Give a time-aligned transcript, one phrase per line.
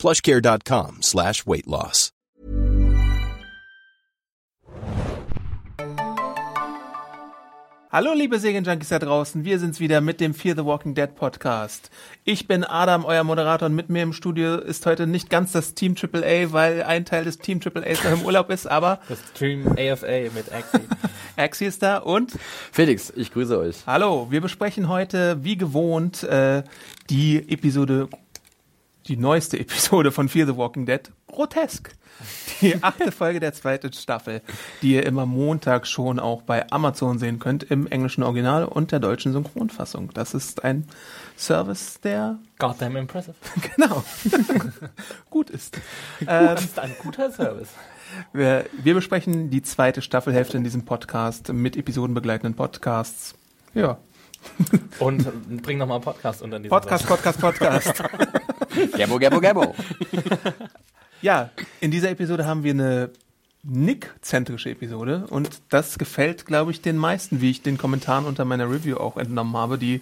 [0.00, 2.10] plushcare.com slash weight loss.
[7.92, 11.90] Hallo liebe Serienjunkies da draußen, wir sind's wieder mit dem Fear the Walking Dead Podcast.
[12.22, 15.74] Ich bin Adam, euer Moderator und mit mir im Studio ist heute nicht ganz das
[15.74, 19.66] Team AAA, weil ein Teil des Team AAA noch im Urlaub ist, aber Das Team
[19.72, 20.86] AFA mit Axie.
[21.36, 22.38] Axie ist da und
[22.70, 23.78] Felix, ich grüße euch.
[23.88, 26.62] hallo, wir besprechen heute wie gewohnt äh,
[27.10, 28.08] die Episode,
[29.06, 31.92] die neueste Episode von Fear the Walking Dead, Grotesk.
[32.60, 34.42] Die achte Folge der zweiten Staffel,
[34.82, 39.00] die ihr immer Montag schon auch bei Amazon sehen könnt, im englischen Original und der
[39.00, 40.10] deutschen Synchronfassung.
[40.12, 40.86] Das ist ein
[41.38, 43.34] Service, der Goddamn impressive.
[43.76, 44.04] genau
[45.30, 45.78] gut ist.
[46.24, 47.68] Das ist ein guter Service.
[48.32, 53.34] Wir, wir besprechen die zweite Staffelhälfte in diesem Podcast mit episodenbegleitenden Podcasts.
[53.72, 53.98] Ja,
[54.98, 58.02] Und bring nochmal einen Podcast unter diesen Podcast, Podcast, Podcast.
[58.96, 59.74] Gabbo, gabbo, gabbo.
[61.22, 63.10] Ja, in dieser Episode haben wir eine
[63.62, 68.70] Nick-zentrische Episode und das gefällt, glaube ich, den meisten, wie ich den Kommentaren unter meiner
[68.70, 70.00] Review auch entnommen habe, die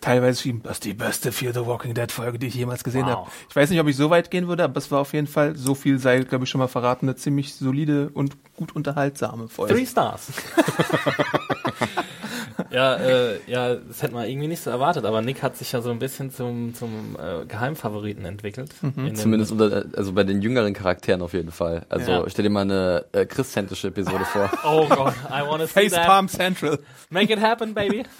[0.00, 3.06] teilweise schrieben, das ist die beste Fear the Walking Dead Folge, die ich jemals gesehen
[3.06, 3.10] Wow.
[3.10, 3.30] habe.
[3.50, 5.56] Ich weiß nicht, ob ich so weit gehen würde, aber es war auf jeden Fall,
[5.56, 9.74] so viel sei, glaube ich, schon mal verraten, eine ziemlich solide und gut unterhaltsame Folge.
[9.74, 10.28] Three Stars.
[12.72, 15.80] ja, äh, ja, das hätte man irgendwie nicht so erwartet, aber Nick hat sich ja
[15.80, 18.70] so ein bisschen zum, zum äh, Geheimfavoriten entwickelt.
[18.82, 21.84] In dem- Zumindest unter, also bei den jüngeren Charakteren auf jeden Fall.
[21.88, 22.24] Also Ja.
[22.30, 24.50] stell dir mal eine äh, christzentrische Episode vor.
[24.64, 26.06] Oh Gott, I wanna see Face that.
[26.06, 26.78] Palm Central.
[27.10, 28.04] Make it happen, baby.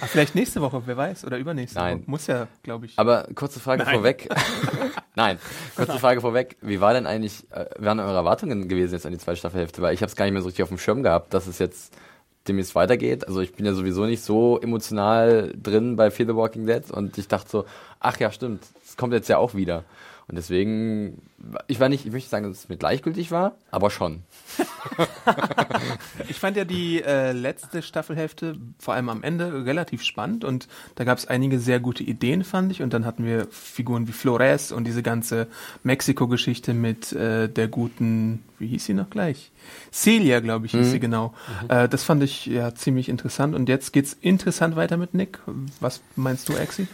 [0.00, 2.00] Ah, vielleicht nächste Woche, wer weiß, oder übernächste Nein.
[2.00, 2.10] Woche.
[2.10, 2.96] Muss ja, glaube ich.
[2.98, 3.94] Aber kurze Frage Nein.
[3.94, 4.28] vorweg.
[5.16, 5.38] Nein,
[5.74, 6.56] kurze Frage vorweg.
[6.60, 9.80] Wie war denn eigentlich, äh, waren eure Erwartungen gewesen jetzt an die zweite Staffelhälfte?
[9.82, 11.58] Weil ich habe es gar nicht mehr so richtig auf dem Schirm gehabt, dass es
[11.58, 11.94] jetzt
[12.48, 13.26] demnächst weitergeht.
[13.26, 17.18] Also ich bin ja sowieso nicht so emotional drin bei Fear the Walking Dead und
[17.18, 17.64] ich dachte so,
[18.00, 19.84] ach ja, stimmt, es kommt jetzt ja auch wieder.
[20.28, 21.22] Und deswegen,
[21.68, 24.22] ich war nicht, ich möchte sagen, dass es mir gleichgültig war, aber schon.
[26.28, 31.04] Ich fand ja die äh, letzte Staffelhälfte, vor allem am Ende, relativ spannend und da
[31.04, 32.82] gab es einige sehr gute Ideen, fand ich.
[32.82, 35.48] Und dann hatten wir Figuren wie Flores und diese ganze
[35.82, 39.50] Mexiko-Geschichte mit äh, der guten, wie hieß sie noch gleich?
[39.92, 41.34] Celia, glaube ich, hieß sie genau.
[41.68, 43.54] Äh, das fand ich ja ziemlich interessant.
[43.54, 45.38] Und jetzt geht's interessant weiter mit Nick.
[45.80, 46.86] Was meinst du, Axi?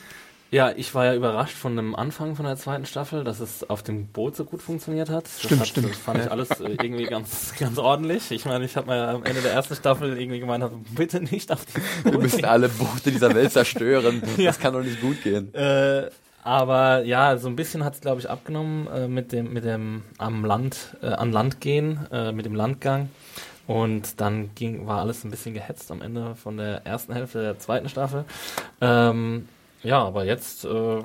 [0.54, 3.82] Ja, ich war ja überrascht von dem Anfang von der zweiten Staffel, dass es auf
[3.82, 5.24] dem Boot so gut funktioniert hat.
[5.24, 5.90] Das Stimmt, hat, stimmt.
[5.90, 8.30] Das fand ich alles äh, irgendwie ganz, ganz ordentlich.
[8.30, 10.64] Ich meine, ich habe mir ja am Ende der ersten Staffel irgendwie gemeint,
[10.94, 14.22] bitte nicht auf die Wir müssen alle Boote dieser Welt zerstören.
[14.36, 14.44] Ja.
[14.44, 15.52] Das kann doch nicht gut gehen.
[15.54, 16.08] Äh,
[16.44, 20.02] aber ja, so ein bisschen hat es, glaube ich, abgenommen äh, mit dem, mit dem
[20.18, 23.08] am Land, äh, an Land gehen, äh, mit dem Landgang.
[23.66, 27.58] Und dann ging, war alles ein bisschen gehetzt am Ende von der ersten Hälfte der
[27.58, 28.24] zweiten Staffel.
[28.80, 29.48] Ähm,
[29.84, 31.02] ja, aber jetzt äh,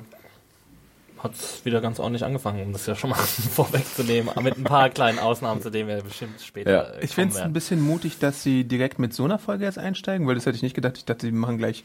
[1.18, 3.16] hat es wieder ganz ordentlich angefangen, um das ja schon mal
[3.54, 6.82] vorwegzunehmen, mit ein paar kleinen Ausnahmen, zu denen wir bestimmt später Ja.
[6.82, 9.78] äh, Ich finde es ein bisschen mutig, dass sie direkt mit so einer Folge jetzt
[9.78, 10.96] einsteigen, weil das hätte ich nicht gedacht.
[10.96, 11.84] Ich dachte, sie machen gleich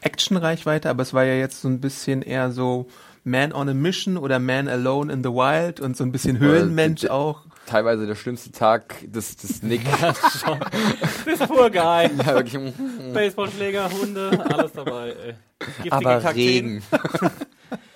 [0.00, 2.88] actionreich weiter, aber es war ja jetzt so ein bisschen eher so
[3.24, 7.04] Man on a Mission oder Man Alone in the Wild und so ein bisschen Höhlenmensch
[7.06, 7.42] auch.
[7.66, 9.82] Teilweise der schlimmste Tag des, des Nick.
[11.24, 12.10] This poor guy.
[12.18, 12.58] ja, wirklich,
[13.14, 15.10] Baseballschläger, Hunde, alles dabei.
[15.10, 15.34] Ey.
[15.58, 16.66] Giftige aber Kakteen.
[16.66, 16.82] Regen.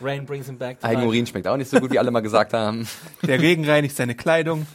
[0.00, 0.98] Rain brings him back to life.
[0.98, 2.88] Eigenurin schmeckt auch nicht so gut, wie alle mal gesagt haben.
[3.22, 4.66] Der Regen reinigt seine Kleidung.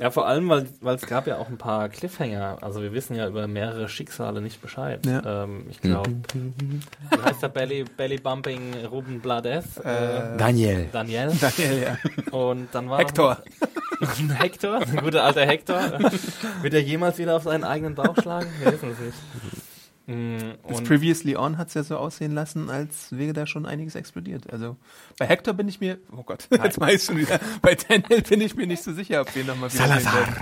[0.00, 2.58] Ja, vor allem, weil weil es gab ja auch ein paar Cliffhanger.
[2.60, 5.04] Also wir wissen ja über mehrere Schicksale nicht Bescheid.
[5.06, 5.44] Ja.
[5.44, 9.78] Ähm, ich glaube, wie heißt der Belly, Belly Bumping Ruben Blades?
[9.78, 10.88] Äh, Daniel.
[10.92, 11.32] Daniel.
[11.40, 11.98] Daniel, ja.
[12.30, 13.38] Und dann war Hector.
[14.38, 15.80] Hector, ein guter alter Hector.
[16.62, 18.48] Wird er jemals wieder auf seinen eigenen Bauch schlagen?
[18.60, 19.63] Wir wissen es nicht.
[20.06, 20.36] Mm,
[20.68, 23.94] Das Und Previously On hat es ja so aussehen lassen, als wäre da schon einiges
[23.94, 24.52] explodiert.
[24.52, 24.76] Also
[25.18, 28.40] bei Hector bin ich mir, oh Gott, jetzt weiß ich schon wieder, bei Daniel bin
[28.42, 30.34] ich mir nicht so sicher, ob wir nochmal wieder sehen werden.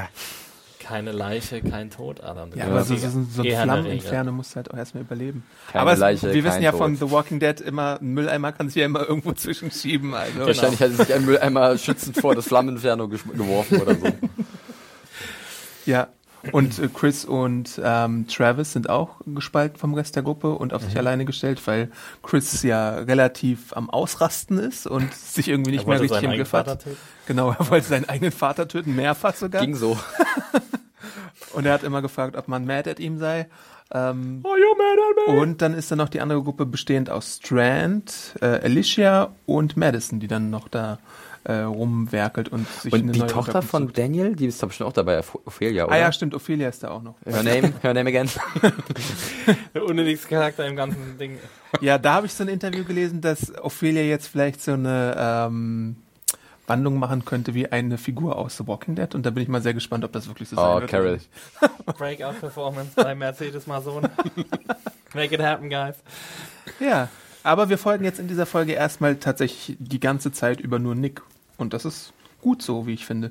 [0.80, 2.50] keine Leiche, kein Tod, Adam.
[2.56, 3.50] Ja, aber so, so, so so ein.
[3.52, 5.44] Flammeninferno musst du halt auch erstmal überleben.
[5.70, 6.80] Keine aber es, Leiche, wir wissen ja Tod.
[6.80, 10.12] von The Walking Dead immer, ein Mülleimer kann sich ja immer irgendwo zwischenschieben.
[10.12, 10.40] Also.
[10.40, 14.06] Wahrscheinlich hat sich ein Mülleimer schützend vor das Flammeninferno geworfen oder so.
[15.86, 16.08] Ja.
[16.50, 20.82] Und äh, Chris und ähm, Travis sind auch gespalten vom Rest der Gruppe und auf
[20.82, 21.90] sich alleine gestellt, weil
[22.22, 26.72] Chris ja relativ am Ausrasten ist und sich irgendwie nicht mehr richtig im Griff eigenen
[26.72, 26.84] hat.
[27.26, 29.62] Genau, er wollte seinen eigenen Vater töten, mehrfach sogar.
[29.62, 29.96] Ging so.
[31.52, 33.46] Und er hat immer gefragt, ob man mad at ihm sei.
[33.92, 35.40] Ähm, you mad at me?
[35.40, 40.18] und dann ist dann noch die andere Gruppe bestehend aus Strand, äh, Alicia und Madison,
[40.18, 40.98] die dann noch da
[41.44, 43.98] äh, rumwerkelt und sich Und eine die neue Tochter Unterkunft von sucht.
[43.98, 45.92] Daniel, die ist doch bestimmt auch dabei, Oph- Ophelia, oder?
[45.92, 47.16] Ah ja, stimmt, Ophelia ist da auch noch.
[47.24, 48.28] Her name, her name again.
[49.74, 51.38] Der unnötigste Charakter im ganzen Ding.
[51.80, 55.96] Ja, da habe ich so ein Interview gelesen, dass Ophelia jetzt vielleicht so eine ähm,
[56.66, 59.14] Wandlung machen könnte wie eine Figur aus The Walking Dead.
[59.14, 60.90] Und da bin ich mal sehr gespannt, ob das wirklich so sein Oh, wird.
[60.90, 61.18] Carol.
[61.98, 64.02] Breakout-Performance bei Mercedes Mason.
[65.14, 65.96] Make it happen, guys.
[66.78, 67.08] Ja,
[67.42, 71.22] aber wir folgen jetzt in dieser Folge erstmal tatsächlich die ganze Zeit über nur Nick.
[71.56, 72.12] Und das ist
[72.42, 73.30] gut so, wie ich finde.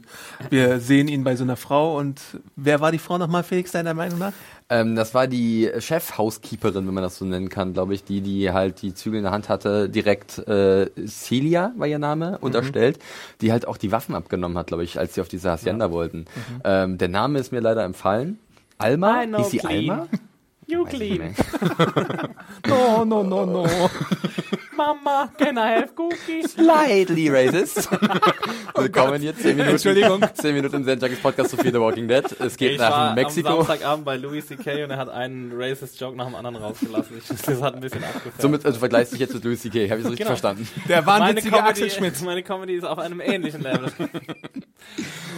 [0.49, 2.19] Wir sehen ihn bei so einer Frau und
[2.55, 4.33] wer war die Frau nochmal, Felix, deiner Meinung nach?
[4.69, 8.51] Ähm, das war die Chef-Housekeeperin, wenn man das so nennen kann, glaube ich, die, die
[8.51, 12.99] halt die Zügel in der Hand hatte, direkt äh, Celia war ihr Name, unterstellt,
[13.41, 16.25] die halt auch die Waffen abgenommen hat, glaube ich, als sie auf diese Hacienda wollten.
[16.63, 18.39] Ähm, der Name ist mir leider empfallen.
[18.77, 19.23] Alma?
[19.37, 19.61] Hieß sie.
[19.61, 20.07] Alma?
[20.67, 21.35] You clean.
[22.67, 23.65] No, no, no, no.
[24.75, 26.53] Mama, can I have cookies?
[26.53, 27.89] Slightly racist.
[28.75, 29.71] Willkommen hier, 10 Minuten.
[29.71, 30.21] Entschuldigung.
[30.33, 32.23] 10 Minuten Zen Podcast zu The Walking Dead.
[32.39, 33.49] Es geht Ich nach war Mexiko.
[33.49, 34.85] am Samstagabend bei Louis C.K.
[34.85, 37.17] und er hat einen racist Joke nach dem anderen rausgelassen.
[37.17, 38.41] Ich, das hat ein bisschen abgefärbt.
[38.41, 40.29] Somit also vergleichst dich jetzt mit Louis C.K., habe ich so richtig Genau.
[40.37, 40.67] verstanden.
[40.87, 42.21] Der wahnwitzige Comedy, Axel Schmidt.
[42.23, 43.91] meine Comedy ist auf einem ähnlichen Level.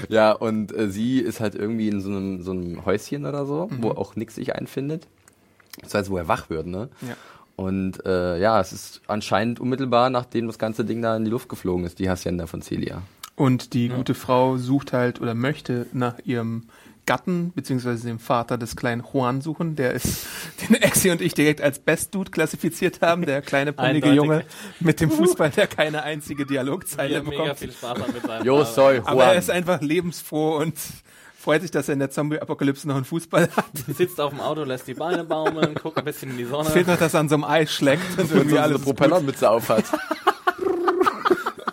[0.10, 3.70] Ja, und äh, sie ist halt irgendwie in so einem, so einem Häuschen oder so,
[3.80, 5.08] wo auch nix sich einfindet.
[5.82, 6.90] Das heißt, wo er wach wird, ne?
[7.02, 7.16] Ja.
[7.56, 11.50] Und äh, ja, es ist anscheinend unmittelbar, nachdem das ganze Ding da in die Luft
[11.50, 13.02] geflogen ist, die Hacienda von Celia.
[13.36, 16.64] Und die gute Frau sucht halt oder möchte nach ihrem
[17.06, 20.26] Gatten, beziehungsweise dem Vater des kleinen Juan suchen, der ist,
[20.70, 24.16] den Exi und ich direkt als Best Dude klassifiziert haben, der kleine Eindeutig.
[24.16, 24.46] Junge
[24.80, 27.60] mit dem Fußball, der keine einzige Dialogzeile habe mega bekommt.
[27.60, 29.08] viel Spaß mit seinem Yo soy Juan.
[29.08, 30.76] Aber er ist einfach lebensfroh und
[31.44, 33.66] freut sich, dass er in der Zombie-Apokalypse noch einen Fußball hat.
[33.96, 36.68] Sitzt auf dem Auto, lässt die Beine baumeln, guckt ein bisschen in die Sonne.
[36.68, 38.64] Es fehlt noch, dass er an so einem Ei schlägt und und irgendwie so eine
[38.64, 38.86] alles gut.
[38.96, 39.84] Propellermütze aufhat.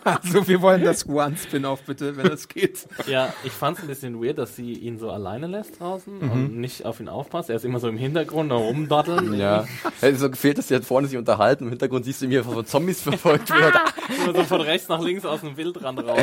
[0.02, 2.88] Also wir wollen das Juan-Spin-Off bitte, wenn es geht.
[3.06, 6.30] Ja, ich fand es ein bisschen weird, dass sie ihn so alleine lässt draußen Mhm.
[6.32, 7.50] und nicht auf ihn aufpasst.
[7.50, 9.34] Er ist immer so im Hintergrund da rumdotteln.
[9.38, 9.66] ja.
[10.00, 11.64] Es ist so gefehlt, dass die halt vorne sich unterhalten.
[11.64, 13.74] Im Hintergrund siehst du ihn, wie er von Zombies verfolgt wird.
[14.24, 16.18] Immer so von rechts nach links aus dem Wildrand raus.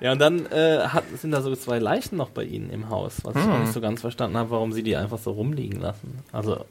[0.00, 3.18] Ja, und dann äh, hat, sind da so zwei Leichen noch bei ihnen im Haus,
[3.22, 3.60] was ich auch Hm.
[3.62, 6.18] nicht so ganz verstanden habe, warum sie die einfach so rumliegen lassen.
[6.32, 6.64] Also,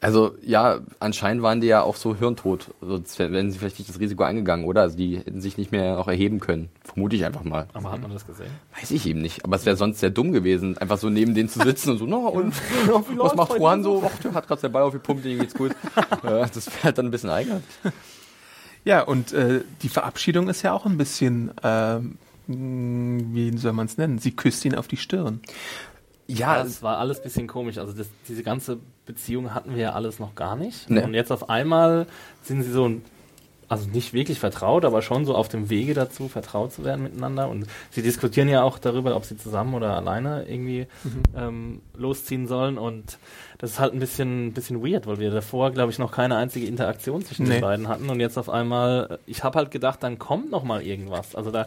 [0.00, 2.66] Also ja, anscheinend waren die ja auch so hirntot.
[2.80, 4.82] Sonst wären sie vielleicht nicht das Risiko eingegangen, oder?
[4.82, 6.68] Also die hätten sich nicht mehr auch erheben können.
[6.84, 7.66] Vermute ich einfach mal.
[7.72, 8.50] aber hat man das gesehen?
[8.78, 9.44] Weiß ich eben nicht.
[9.44, 12.06] Aber es wäre sonst sehr dumm gewesen, einfach so neben denen zu sitzen und so,
[12.06, 12.54] na und
[13.16, 14.04] was macht Juan so?
[14.06, 15.72] Ach, der hat gerade seinen Ball aufgepumpt, ihm geht's gut.
[16.22, 17.66] das wäre halt dann ein bisschen eigenartig.
[18.84, 23.98] Ja, und äh, die Verabschiedung ist ja auch ein bisschen, ähm, wie soll man es
[23.98, 24.18] nennen?
[24.18, 25.40] Sie küsst ihn auf die Stirn.
[26.26, 27.78] Ja, das war alles ein bisschen komisch.
[27.78, 30.88] Also das, diese ganze Beziehung hatten wir ja alles noch gar nicht.
[30.90, 31.02] Nee.
[31.02, 32.06] Und jetzt auf einmal
[32.42, 32.90] sind sie so,
[33.70, 37.48] also nicht wirklich vertraut, aber schon so auf dem Wege dazu, vertraut zu werden miteinander.
[37.48, 40.86] Und sie diskutieren ja auch darüber, ob sie zusammen oder alleine irgendwie
[41.34, 42.76] ähm, losziehen sollen.
[42.76, 43.18] Und
[43.56, 46.66] das ist halt ein bisschen, bisschen weird, weil wir davor, glaube ich, noch keine einzige
[46.66, 47.54] Interaktion zwischen Nee.
[47.56, 48.08] den beiden hatten.
[48.10, 51.34] Und jetzt auf einmal, ich habe halt gedacht, dann kommt noch mal irgendwas.
[51.34, 51.66] Also da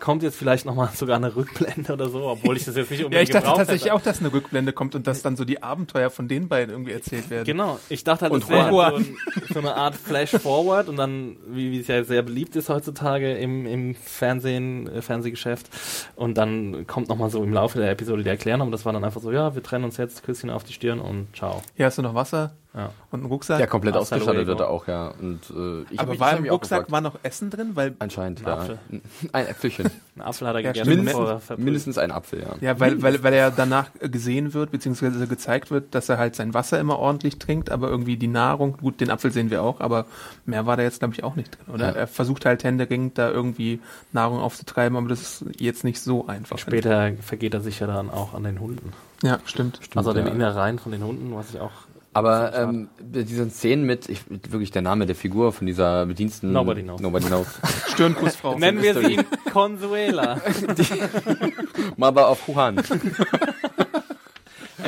[0.00, 3.00] kommt jetzt vielleicht noch mal sogar eine Rückblende oder so, obwohl ich das jetzt nicht
[3.00, 3.94] Ja, unbedingt ich dachte tatsächlich hätte.
[3.94, 6.92] auch, dass eine Rückblende kommt und dass dann so die Abenteuer von den beiden irgendwie
[6.92, 7.44] erzählt werden.
[7.44, 9.16] Genau, ich dachte halt, Und das wäre halt so, ein,
[9.52, 13.66] so eine Art Flash-Forward und dann, wie, wie es ja sehr beliebt ist heutzutage im,
[13.66, 15.68] im Fernsehen, äh, Fernsehgeschäft
[16.16, 19.04] und dann kommt nochmal so im Laufe der Episode die Erklärung, aber das war dann
[19.04, 21.62] einfach so, ja, wir trennen uns jetzt, Küsschen auf die Stirn und ciao.
[21.76, 22.92] Hier hast du noch Wasser Ja.
[23.10, 23.58] und einen Rucksack.
[23.60, 24.48] ja, komplett ausgestattet luego.
[24.48, 25.08] wird er auch, ja.
[25.20, 27.70] Und, äh, ich Aber war im Rucksack war noch Essen drin?
[27.74, 28.54] Weil, Ein Anscheinend, ja.
[28.58, 28.78] Apfel.
[29.32, 29.90] Ein Äpfelchen.
[30.16, 31.04] Ein Apfel hat er Ja, gegessen, stimmt.
[31.16, 32.56] Mindestens, mindestens ein Apfel, ja.
[32.60, 36.52] ja, weil, weil, weil er danach gesehen wird, beziehungsweise gezeigt wird, dass er halt sein
[36.54, 40.04] Wasser immer ordentlich trinkt, aber irgendwie die Nahrung, gut, den Apfel sehen wir auch, aber
[40.44, 41.74] mehr war da jetzt, glaube ich, auch nicht drin.
[41.74, 41.92] Oder Ja.
[41.94, 43.80] er versucht halt händeringend da irgendwie
[44.12, 46.58] Nahrung aufzutreiben, aber das ist jetzt nicht so einfach.
[46.58, 48.92] Später vergeht er sich ja dann auch an den Hunden.
[49.22, 49.80] Ja, stimmt.
[49.94, 50.32] also an den ja.
[50.32, 51.72] Innereien von den Hunden, was ich auch
[52.12, 56.52] Aber ähm, diese Szenen mit, ich, wirklich der Name der Figur von dieser Bediensten.
[56.52, 57.00] Nobody knows.
[57.00, 57.46] Nobody knows.
[57.88, 58.58] Stirnkussfrau.
[58.58, 59.18] Nennen wir sie
[59.52, 60.40] Consuela.
[61.96, 62.82] Mother of Juan.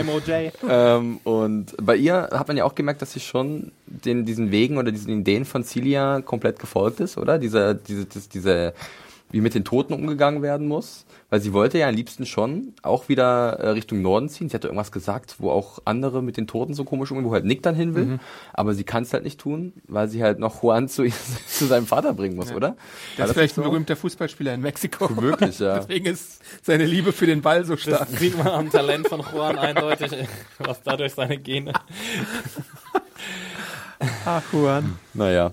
[0.05, 0.53] MOJ.
[0.69, 4.79] ähm, und bei ihr hat man ja auch gemerkt, dass sie schon den, diesen Wegen
[4.79, 7.39] oder diesen Ideen von Celia komplett gefolgt ist, oder?
[7.39, 8.73] Diese, diese, das, diese
[9.32, 13.08] wie mit den Toten umgegangen werden muss, weil sie wollte ja am liebsten schon auch
[13.08, 14.49] wieder äh, Richtung Norden ziehen.
[14.49, 17.44] Sie hatte irgendwas gesagt, wo auch andere mit den Toten so komisch umgehen, wo halt
[17.44, 18.20] Nick dann hin will, Mhm.
[18.52, 21.04] aber sie kann es halt nicht tun, weil sie halt noch Juan zu,
[21.46, 22.68] zu seinem Vater bringen muss, oder?
[22.70, 22.76] War
[23.16, 25.08] Der ist das vielleicht nicht ein berühmter Fußballspieler in Mexiko.
[25.08, 25.78] Möglich, ja.
[25.80, 28.08] Deswegen ist seine Liebe für den Ball so stark.
[28.10, 30.10] Das sieht man am Talent von Juan eindeutig,
[30.58, 31.72] was dadurch seine Gene.
[34.25, 34.99] Ach, Juan.
[35.14, 35.52] Naja.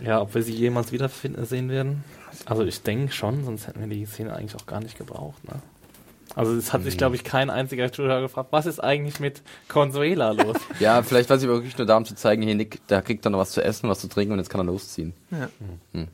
[0.00, 2.04] Ja, ob wir sie jemals wieder finden, sehen werden?
[2.48, 5.44] Also ich denke schon, sonst hätten wir die Szene eigentlich auch gar nicht gebraucht.
[5.44, 5.60] Ne?
[6.34, 10.30] Also es hat sich, glaube ich, kein einziger Zuschauer gefragt, was ist eigentlich mit Consuela
[10.30, 10.56] los?
[10.80, 13.30] Ja, vielleicht war sie wirklich nur da, um zu zeigen, hier Nick, da kriegt er
[13.30, 15.12] noch was zu essen, was zu trinken und jetzt kann er losziehen.
[15.30, 15.48] Ja.
[15.92, 16.08] Hm.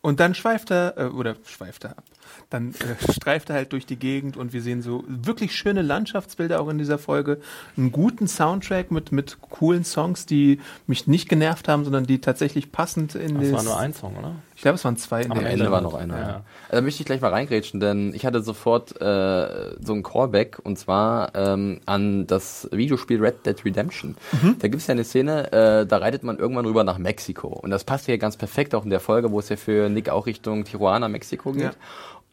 [0.00, 2.04] Und dann schweift er, äh, oder schweift er ab.
[2.50, 6.60] Dann äh, streift er halt durch die Gegend und wir sehen so wirklich schöne Landschaftsbilder
[6.60, 7.40] auch in dieser Folge.
[7.76, 12.72] Einen guten Soundtrack mit, mit coolen Songs, die mich nicht genervt haben, sondern die tatsächlich
[12.72, 14.32] passend in Das das- war nur ein Song, oder?
[14.56, 16.16] Ich glaube, es waren zwei in Am Ende war noch einer.
[16.16, 16.28] Ja.
[16.28, 16.44] Ja.
[16.70, 20.78] Da möchte ich gleich mal reingrätschen, denn ich hatte sofort äh, so ein Callback und
[20.78, 24.16] zwar ähm, an das Videospiel Red Dead Redemption.
[24.60, 27.48] Da gibt es ja eine Szene, äh, da reitet man irgendwann rüber nach Mexiko.
[27.48, 30.08] Und das passt ja ganz perfekt auch in der Folge, wo es ja für Nick
[30.08, 31.62] auch Richtung Tijuana, Mexiko geht.
[31.64, 31.70] Ja.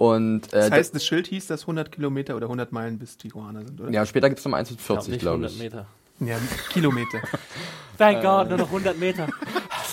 [0.01, 3.63] Und äh, Das heißt, das Schild hieß, dass 100 Kilometer oder 100 Meilen bis Tijuana
[3.63, 3.91] sind, oder?
[3.91, 5.59] ja, später gibt es noch eins mit Ich glaub 40, nicht glaube 100 ich.
[5.59, 5.85] Meter.
[6.21, 6.37] Ja,
[6.71, 7.21] Kilometer.
[7.99, 9.27] Thank God, nur noch 100 Meter.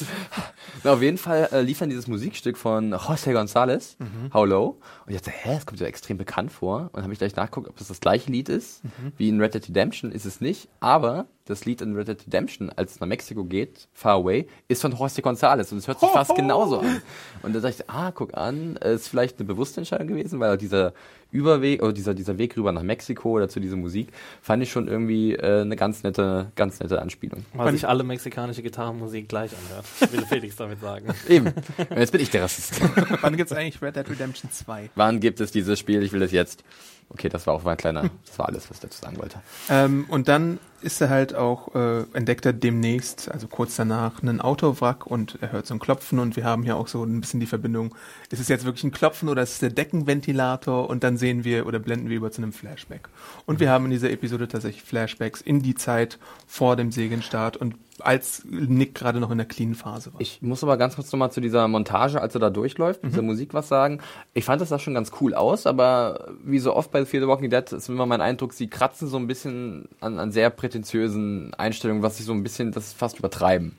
[0.85, 3.97] Na, auf jeden Fall äh, liefern dieses Musikstück von José González,
[4.33, 4.79] How Low.
[5.07, 6.89] Und ich dachte, hä, das kommt ja extrem bekannt vor.
[6.93, 8.81] Und habe ich gleich nachgeguckt, ob das das gleiche Lied ist
[9.19, 10.11] wie in Red Dead Redemption.
[10.13, 10.69] Ist es nicht.
[10.81, 14.83] Aber das Lied in Red Dead Redemption, als es nach Mexiko geht, Far Away, ist
[14.83, 15.73] von José González.
[15.73, 17.03] Und es hört sich fast genauso an.
[17.43, 20.93] Und da dachte ich, ah, guck an, ist vielleicht eine bewusste Entscheidung gewesen, weil dieser
[21.31, 24.09] Überweg, oder dieser, dieser Weg rüber nach Mexiko oder zu dieser Musik,
[24.43, 27.45] fand ich schon irgendwie äh, eine ganz nette, ganz nette Anspielung.
[27.55, 29.87] Weil sich alle mexikanische Gitarrenmusik gleich anhört.
[30.13, 31.09] Will Felix damit sagen.
[31.29, 31.47] Eben.
[31.47, 32.81] Und jetzt bin ich der Rassist.
[33.21, 34.91] Wann gibt's eigentlich Red Dead Redemption 2?
[34.95, 36.03] Wann gibt es dieses Spiel?
[36.03, 36.65] Ich will es jetzt.
[37.11, 39.41] Okay, das war auch mein kleiner, das war alles, was ich dazu sagen wollte.
[39.71, 44.41] Ähm, und dann ist er halt auch, äh, entdeckt er demnächst, also kurz danach, einen
[44.41, 47.41] Autowrack und er hört so ein Klopfen und wir haben hier auch so ein bisschen
[47.41, 47.95] die Verbindung,
[48.31, 51.67] ist es jetzt wirklich ein Klopfen oder ist es der Deckenventilator und dann sehen wir
[51.67, 53.09] oder blenden wir über zu einem Flashback.
[53.47, 57.75] Und wir haben in dieser Episode tatsächlich Flashbacks in die Zeit vor dem Serienstart und
[58.01, 60.21] als Nick gerade noch in der clean Phase war.
[60.21, 63.23] Ich muss aber ganz kurz nochmal zu dieser Montage, als er da durchläuft, mit dieser
[63.23, 64.01] Musik was sagen.
[64.35, 67.29] Ich fand das sah schon ganz cool aus, aber wie so oft bei Fear the
[67.29, 71.55] Walking Dead ist immer mein Eindruck, sie kratzen so ein bisschen an, an sehr prätentiösen
[71.55, 73.77] Einstellungen, was sie so ein bisschen, das fast übertreiben.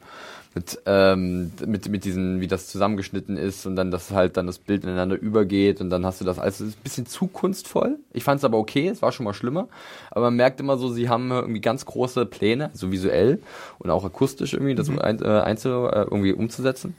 [0.55, 4.57] Mit, ähm, mit, mit diesen, wie das zusammengeschnitten ist und dann, dass halt dann das
[4.57, 7.99] Bild ineinander übergeht und dann hast du das alles, es ist ein bisschen zu kunstvoll.
[8.13, 9.67] Ich fand es aber okay, es war schon mal schlimmer.
[10.09, 13.43] Aber man merkt immer so, sie haben irgendwie ganz große Pläne, so visuell
[13.77, 16.95] und auch akustisch irgendwie, das ein, äh, einzu, äh, irgendwie umzusetzen.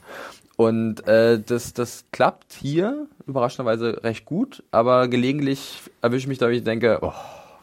[0.55, 6.49] Und äh, das, das klappt hier überraschenderweise recht gut, aber gelegentlich erwische ich mich da,
[6.49, 7.13] wie ich denke, oh,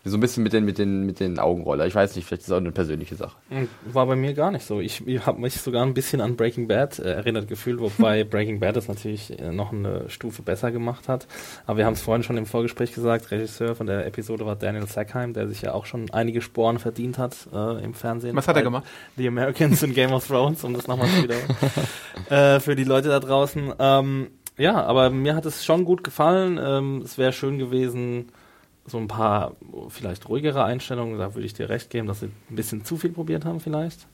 [0.09, 1.87] so ein bisschen mit den, mit den, mit den Augenroller.
[1.87, 3.37] Ich weiß nicht, vielleicht ist das auch eine persönliche Sache.
[3.85, 4.81] War bei mir gar nicht so.
[4.81, 8.61] Ich, ich habe mich sogar ein bisschen an Breaking Bad äh, erinnert gefühlt, wobei Breaking
[8.61, 11.27] Bad das natürlich äh, noch eine Stufe besser gemacht hat.
[11.67, 14.87] Aber wir haben es vorhin schon im Vorgespräch gesagt, Regisseur von der Episode war Daniel
[14.87, 18.37] Sackheim, der sich ja auch schon einige Sporen verdient hat äh, im Fernsehen.
[18.37, 18.85] Was hat er gemacht?
[19.17, 21.57] The Americans in Game of Thrones, um das nochmal zu wiederholen.
[22.31, 23.73] äh, für die Leute da draußen.
[23.79, 26.59] Ähm, ja, aber mir hat es schon gut gefallen.
[26.61, 28.33] Ähm, es wäre schön gewesen,
[28.89, 29.57] so ein paar
[29.89, 33.11] vielleicht ruhigere Einstellungen, da würde ich dir recht geben, dass sie ein bisschen zu viel
[33.11, 34.07] probiert haben vielleicht.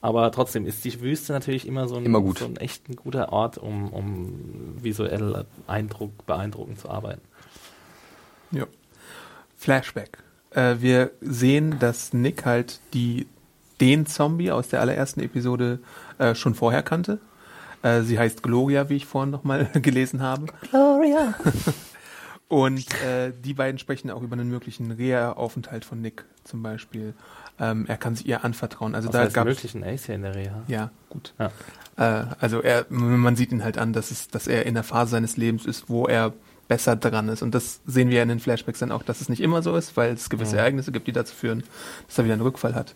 [0.00, 2.38] Aber trotzdem ist die Wüste natürlich immer so ein, Immer gut.
[2.38, 7.22] So ein echt ein guter Ort, um, um visuell Eindruck, beeindruckend zu arbeiten.
[8.52, 8.66] Ja.
[9.56, 10.18] Flashback.
[10.50, 13.26] Äh, wir sehen, dass Nick halt die,
[13.80, 15.80] den Zombie aus der allerersten Episode
[16.18, 17.18] äh, schon vorher kannte.
[17.82, 20.46] Äh, sie heißt Gloria, wie ich vorhin nochmal gelesen habe.
[20.70, 21.34] Gloria!
[22.48, 27.12] Und äh, die beiden sprechen auch über einen möglichen Reha-Aufenthalt von Nick zum Beispiel.
[27.60, 28.94] Ähm, er kann sich ihr anvertrauen.
[28.94, 30.62] Also da gab wirklich ein Ace hier in der Reha?
[30.66, 31.34] Ja, gut.
[31.38, 31.50] Ja.
[31.98, 35.10] Äh, also er, man sieht ihn halt an, dass, es, dass er in der Phase
[35.10, 36.32] seines Lebens ist, wo er
[36.68, 37.42] besser dran ist.
[37.42, 39.76] Und das sehen wir ja in den Flashbacks dann auch, dass es nicht immer so
[39.76, 40.62] ist, weil es gewisse Ja.
[40.62, 41.62] Ereignisse gibt, die dazu führen,
[42.06, 42.94] dass er wieder einen Rückfall hat.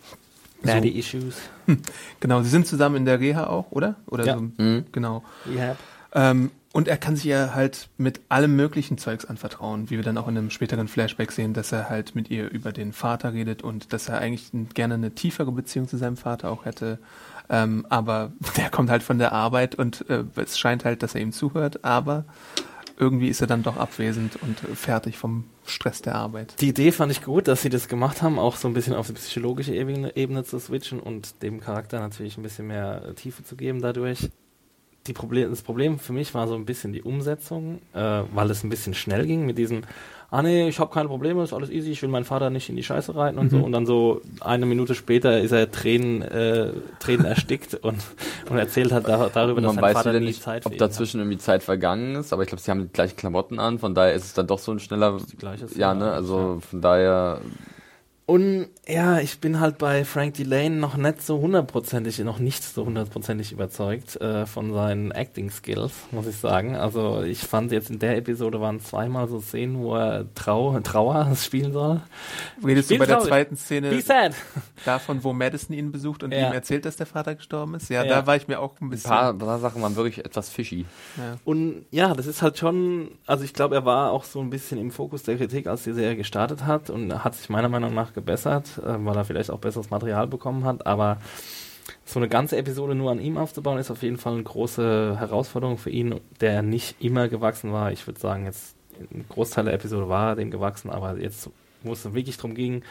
[0.62, 1.34] Daddy Issues.
[2.20, 3.96] Genau, sie sind zusammen in der Reha auch, oder?
[4.06, 4.34] Oder Ja.
[4.36, 4.84] so, Mhm.
[4.92, 5.24] genau.
[5.46, 5.76] Yep.
[6.14, 10.16] Ähm, und er kann sich ja halt mit allem möglichen Zeugs anvertrauen, wie wir dann
[10.16, 13.62] auch in einem späteren Flashback sehen, dass er halt mit ihr über den Vater redet
[13.62, 16.98] und dass er eigentlich gerne eine tiefere Beziehung zu seinem Vater auch hätte.
[17.50, 21.20] Ähm, aber der kommt halt von der Arbeit und äh, es scheint halt, dass er
[21.20, 22.24] ihm zuhört, aber
[22.96, 26.54] irgendwie ist er dann doch abwesend und fertig vom Stress der Arbeit.
[26.60, 29.08] Die Idee fand ich gut, dass sie das gemacht haben, auch so ein bisschen auf
[29.08, 33.44] die psychologische Ebene, Ebene zu switchen und dem Charakter natürlich ein bisschen mehr äh, Tiefe
[33.44, 34.30] zu geben dadurch.
[35.06, 38.62] Die Problem, das Problem für mich war so ein bisschen die Umsetzung, äh, weil es
[38.62, 39.82] ein bisschen schnell ging mit diesem,
[40.30, 42.76] ah nee, ich habe keine Probleme, ist alles easy, ich will meinen Vater nicht in
[42.76, 43.58] die Scheiße reiten und mhm.
[43.58, 43.64] so.
[43.64, 47.98] Und dann so eine Minute später ist er Tränen, äh, Tränen erstickt und,
[48.48, 51.24] und erzählt halt da, darüber, dass sein Vater nicht, Zeit ob dazwischen hat.
[51.26, 54.14] irgendwie Zeit vergangen ist, aber ich glaube, sie haben die gleichen Klamotten an, von daher
[54.14, 55.18] ist es dann doch so ein schneller,
[55.76, 57.40] ja, ne, also von daher
[58.24, 62.84] und ja, ich bin halt bei Frank Delane noch nicht so hundertprozentig, noch nicht so
[62.84, 66.76] hundertprozentig überzeugt äh, von seinen Acting Skills, muss ich sagen.
[66.76, 71.34] Also ich fand jetzt in der Episode waren zweimal so Szenen, wo er Trau Trauer
[71.36, 72.00] spielen soll.
[72.64, 73.24] Redest Spiel du bei traurig.
[73.24, 73.90] der zweiten Szene
[74.84, 76.48] davon, wo Madison ihn besucht und ja.
[76.48, 77.88] ihm erzählt, dass der Vater gestorben ist?
[77.88, 79.10] Ja, ja, da war ich mir auch ein bisschen...
[79.10, 80.86] Ein paar, paar Sachen waren wirklich etwas fishy.
[81.16, 81.38] Ja.
[81.44, 84.78] Und ja, das ist halt schon, also ich glaube, er war auch so ein bisschen
[84.78, 88.11] im Fokus der Kritik, als die Serie gestartet hat und hat sich meiner Meinung nach
[88.14, 90.86] gebessert, äh, weil er vielleicht auch besseres Material bekommen hat.
[90.86, 91.18] Aber
[92.04, 95.78] so eine ganze Episode nur an ihm aufzubauen, ist auf jeden Fall eine große Herausforderung
[95.78, 97.92] für ihn, der nicht immer gewachsen war.
[97.92, 101.50] Ich würde sagen, jetzt ein Großteil der Episode war dem gewachsen, aber jetzt,
[101.82, 102.82] wo es wirklich darum ging,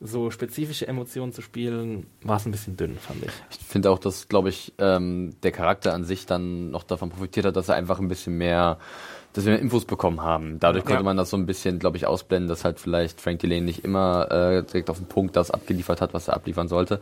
[0.00, 3.32] so spezifische Emotionen zu spielen, war es ein bisschen dünn, fand ich.
[3.50, 7.46] Ich finde auch, dass, glaube ich, ähm, der Charakter an sich dann noch davon profitiert
[7.46, 8.78] hat, dass er einfach ein bisschen mehr
[9.34, 10.60] dass wir Infos bekommen haben.
[10.60, 13.62] Dadurch konnte man das so ein bisschen, glaube ich, ausblenden, dass halt vielleicht Frank Delane
[13.62, 17.00] nicht immer äh, direkt auf den Punkt das abgeliefert hat, was er abliefern sollte.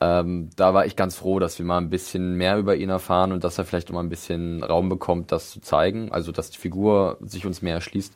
[0.00, 3.32] Ähm, da war ich ganz froh, dass wir mal ein bisschen mehr über ihn erfahren
[3.32, 6.10] und dass er vielleicht immer ein bisschen Raum bekommt, das zu zeigen.
[6.10, 8.14] Also, dass die Figur sich uns mehr erschließt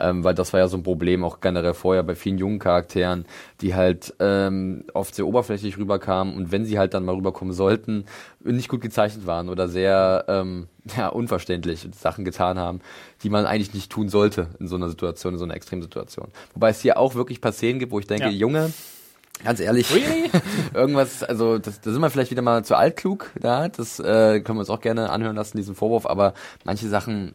[0.00, 3.24] ähm, weil das war ja so ein Problem auch generell vorher bei vielen jungen Charakteren,
[3.60, 8.04] die halt ähm, oft sehr oberflächlich rüberkamen und wenn sie halt dann mal rüberkommen sollten,
[8.40, 12.80] nicht gut gezeichnet waren oder sehr ähm, ja, unverständlich Sachen getan haben,
[13.22, 16.28] die man eigentlich nicht tun sollte in so einer Situation, in so einer Extremsituation.
[16.54, 18.30] Wobei es hier auch wirklich paar Szenen gibt, wo ich denke, ja.
[18.30, 18.72] Junge,
[19.44, 20.30] Ganz ehrlich, really?
[20.74, 24.58] irgendwas, also das, da sind wir vielleicht wieder mal zu altklug, da, das äh, können
[24.58, 27.34] wir uns auch gerne anhören lassen, diesen Vorwurf, aber manche Sachen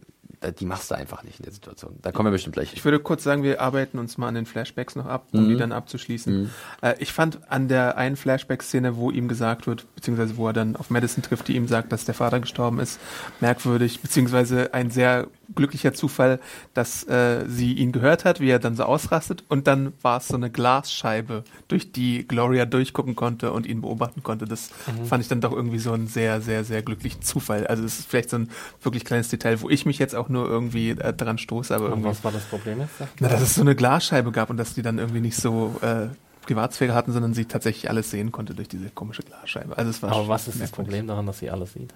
[0.52, 1.98] die machst du einfach nicht in der Situation.
[2.02, 2.74] Da kommen wir bestimmt gleich.
[2.74, 5.50] Ich würde kurz sagen, wir arbeiten uns mal an den Flashbacks noch ab, um mhm.
[5.50, 6.44] die dann abzuschließen.
[6.44, 6.50] Mhm.
[6.82, 10.76] Äh, ich fand an der einen Flashback-Szene, wo ihm gesagt wird, beziehungsweise wo er dann
[10.76, 13.00] auf Madison trifft, die ihm sagt, dass der Vater gestorben ist,
[13.40, 16.40] merkwürdig, beziehungsweise ein sehr glücklicher Zufall,
[16.74, 20.28] dass äh, sie ihn gehört hat, wie er dann so ausrastet und dann war es
[20.28, 24.46] so eine Glasscheibe, durch die Gloria durchgucken konnte und ihn beobachten konnte.
[24.46, 25.06] Das mhm.
[25.06, 27.68] fand ich dann doch irgendwie so einen sehr, sehr, sehr glücklichen Zufall.
[27.68, 28.50] Also es ist vielleicht so ein
[28.82, 31.76] wirklich kleines Detail, wo ich mich jetzt auch nur irgendwie äh, dran stoße.
[31.76, 32.94] Aber irgendwie, was war das Problem jetzt?
[33.20, 36.08] Na, dass es so eine Glasscheibe gab und dass die dann irgendwie nicht so äh,
[36.44, 39.78] Privatsphäre hatten, sondern sie tatsächlich alles sehen konnte durch diese komische Glasscheibe.
[39.78, 41.94] Also es war Aber was ist das Problem daran, dass sie alles sieht?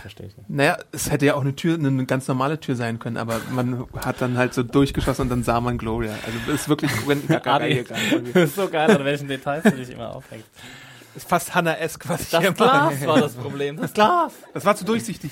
[0.00, 0.50] Verstehe ich nicht.
[0.50, 3.86] Naja, es hätte ja auch eine Tür, eine ganz normale Tür sein können, aber man
[3.96, 6.12] hat dann halt so durchgeschossen und dann sah man Gloria.
[6.26, 6.90] Also das ist wirklich
[7.46, 7.84] Adi,
[8.32, 10.48] Das ist so geil, an welchen Details du dich immer aufhängst.
[11.14, 13.76] Das ist fast Hannah-esque, was das ich Das Glas war das Problem.
[13.76, 14.32] Das Glas.
[14.52, 15.30] Das war zu durchsichtig.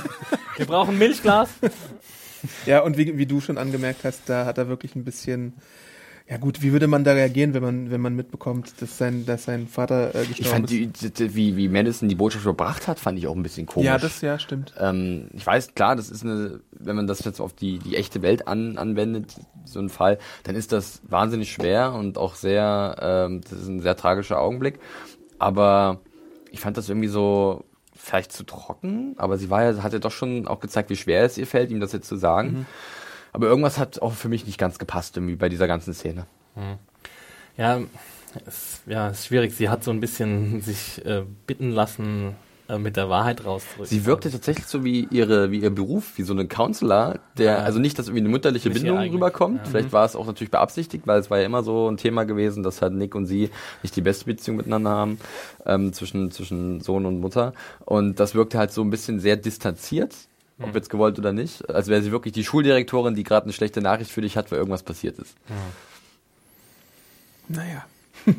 [0.56, 1.48] Wir brauchen Milchglas.
[2.66, 5.54] Ja, und wie, wie du schon angemerkt hast, da hat er wirklich ein bisschen
[6.26, 9.44] ja gut, wie würde man da reagieren, wenn man, wenn man mitbekommt, dass sein, dass
[9.44, 10.70] sein Vater äh, gestorben ich fand
[11.02, 11.18] ist?
[11.18, 13.86] Die, wie, wie Madison die Botschaft überbracht hat, fand ich auch ein bisschen komisch.
[13.86, 14.72] Ja, das ja stimmt.
[14.78, 18.22] Ähm, ich weiß, klar, das ist eine, wenn man das jetzt auf die, die echte
[18.22, 19.34] Welt an, anwendet,
[19.66, 23.82] so ein Fall, dann ist das wahnsinnig schwer und auch sehr, ähm, das ist ein
[23.82, 24.78] sehr tragischer Augenblick.
[25.38, 26.00] Aber
[26.50, 30.10] ich fand das irgendwie so vielleicht zu trocken, aber sie war ja, hat ja doch
[30.10, 32.50] schon auch gezeigt, wie schwer es ihr fällt, ihm das jetzt zu sagen.
[32.50, 32.66] Mhm.
[33.34, 36.26] Aber irgendwas hat auch für mich nicht ganz gepasst irgendwie bei dieser ganzen Szene.
[36.54, 36.78] Hm.
[37.56, 37.80] Ja,
[38.46, 39.54] es, ja, ist schwierig.
[39.54, 42.36] Sie hat so ein bisschen sich äh, bitten lassen,
[42.68, 43.86] äh, mit der Wahrheit rauszurücken.
[43.86, 47.58] Sie wirkte tatsächlich so wie ihre, wie ihr Beruf, wie so eine Counselor, der, ja.
[47.58, 49.62] also nicht, dass irgendwie eine mütterliche Bindung rüberkommt.
[49.64, 49.64] Ja.
[49.64, 52.62] Vielleicht war es auch natürlich beabsichtigt, weil es war ja immer so ein Thema gewesen,
[52.62, 53.50] dass halt Nick und sie
[53.82, 55.18] nicht die beste Beziehung miteinander haben,
[55.66, 57.52] ähm, zwischen, zwischen Sohn und Mutter.
[57.84, 60.14] Und das wirkte halt so ein bisschen sehr distanziert
[60.58, 60.74] ob hm.
[60.74, 61.68] jetzt gewollt oder nicht.
[61.68, 64.58] Als wäre sie wirklich die Schuldirektorin, die gerade eine schlechte Nachricht für dich hat, weil
[64.58, 65.34] irgendwas passiert ist.
[65.48, 65.56] Ja.
[67.48, 67.84] Naja.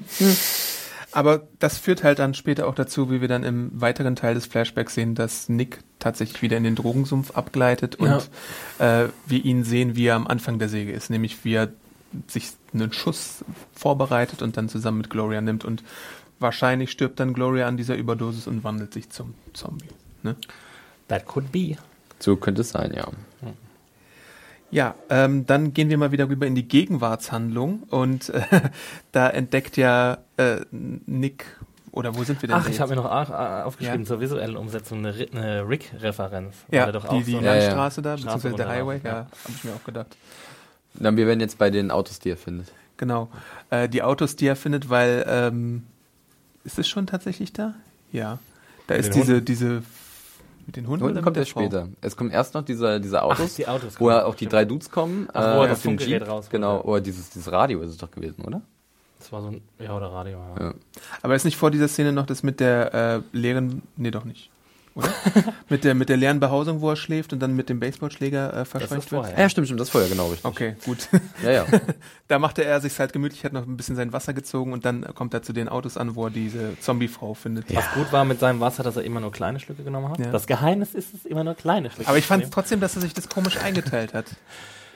[1.12, 4.48] Aber das führt halt dann später auch dazu, wie wir dann im weiteren Teil des
[4.48, 8.30] Flashbacks sehen, dass Nick tatsächlich wieder in den Drogensumpf abgleitet und
[8.80, 9.04] ja.
[9.04, 11.72] äh, wir ihn sehen, wie er am Anfang der Säge ist, nämlich wie er
[12.28, 15.84] sich einen Schuss vorbereitet und dann zusammen mit Gloria nimmt und
[16.40, 19.90] wahrscheinlich stirbt dann Gloria an dieser Überdosis und wandelt sich zum Zombie.
[20.22, 20.36] Ne?
[21.08, 21.78] That could be.
[22.20, 23.08] So könnte es sein, ja.
[24.72, 28.42] Ja, ähm, dann gehen wir mal wieder rüber in die Gegenwartshandlung und äh,
[29.12, 31.46] da entdeckt ja äh, Nick
[31.96, 32.58] oder wo sind wir denn?
[32.58, 34.06] Ach, ich habe mir noch aufgeschrieben ja.
[34.06, 36.54] zur visuellen Umsetzung eine, eine Rick-Referenz.
[36.70, 39.84] Ja, die, die so Landstraße da, beziehungsweise der Highway, ja, ja habe ich mir auch
[39.86, 40.18] gedacht.
[40.96, 42.74] Dann wir werden jetzt bei den Autos, die er findet.
[42.98, 43.30] Genau,
[43.70, 45.84] äh, die Autos, die er findet, weil ähm,
[46.66, 47.76] ist es schon tatsächlich da?
[48.12, 48.40] Ja,
[48.88, 49.82] da ist diese diese
[50.66, 51.62] Mit den Hunden, Hunden kommt erst Frau?
[51.62, 51.90] später.
[52.02, 54.54] Es kommen erst noch diese, diese Autos, die Autos wo auch die stimmt.
[54.54, 55.28] drei Dudes kommen.
[55.34, 56.28] Ach, wo er äh, das auf dem Funkgerät Jeep.
[56.30, 58.62] rausholt, Genau, oder dieses, dieses Radio ist es doch gewesen, oder?
[59.20, 60.66] Das war so ein, ja, oder Radio, ja.
[60.68, 60.74] Ja.
[61.22, 64.50] Aber ist nicht vor dieser Szene noch das mit der äh, leeren, nee, doch nicht.
[64.96, 65.14] Oder?
[65.70, 68.66] mit, der, mit der leeren Behausung, wo er schläft und dann mit dem Baseballschläger äh,
[68.66, 69.10] verscheucht wird?
[69.10, 69.38] vorher.
[69.38, 70.46] Ja, stimmt, stimmt, das vorher, genau, richtig.
[70.46, 71.10] Okay, gut.
[71.44, 71.66] Ja, ja.
[72.28, 75.04] da machte er sich halt gemütlich, hat noch ein bisschen sein Wasser gezogen und dann
[75.14, 77.76] kommt er zu den Autos an, wo er diese Zombie-Frau findet.
[77.76, 80.20] Was gut war mit seinem Wasser, dass er immer nur kleine Schlücke genommen hat.
[80.20, 80.32] Ja.
[80.32, 83.14] Das Geheimnis ist es, immer nur kleine Schlücke Aber ich fand trotzdem, dass er sich
[83.14, 84.28] das komisch eingeteilt hat.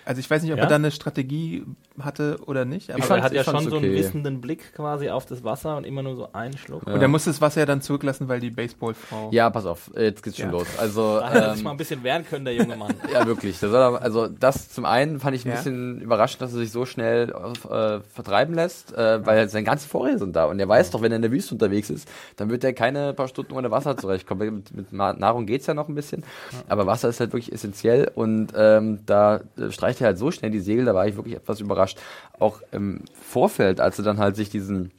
[0.10, 0.63] Also ich weiß nicht, ob Ja?
[0.63, 1.63] er da eine Strategie
[2.00, 4.74] hatte oder nicht, aber Aber fand's- er hat ja ich schon so einen wissenden Blick
[4.74, 6.82] quasi auf das Wasser und immer nur so einen Schluck.
[6.88, 6.95] Ja.
[6.95, 9.30] und er musste das Wasser ja dann zurücklassen, weil die Baseballfrau.
[9.32, 10.52] ja, pass auf, jetzt geht's schon Ja.
[10.54, 10.65] los.
[10.80, 12.91] Also, Da hätte er sich ähm, mal ein bisschen wehren können, der junge Mann.
[13.13, 13.60] Ja, wirklich.
[13.60, 15.56] Das war, also das zum einen fand ich ein Ja.
[15.58, 17.30] bisschen überraschend, dass er sich so schnell
[17.69, 20.45] äh, vertreiben lässt, äh, weil seine ganzen Vorräte sind da.
[20.45, 23.13] Und er weiß doch, wenn er in der Wüste unterwegs ist, dann wird er keine
[23.13, 24.56] paar Stunden ohne Wasser zurechtkommen.
[24.56, 26.24] Mit, mit Nahrung geht's ja noch ein bisschen,
[26.67, 30.52] aber Wasser ist halt wirklich essentiell und ähm, da äh, streicht er halt so schnell
[30.52, 32.00] die Segel, da war ich wirklich etwas überrascht.
[32.40, 34.92] Auch im Vorfeld, als er dann halt sich diesen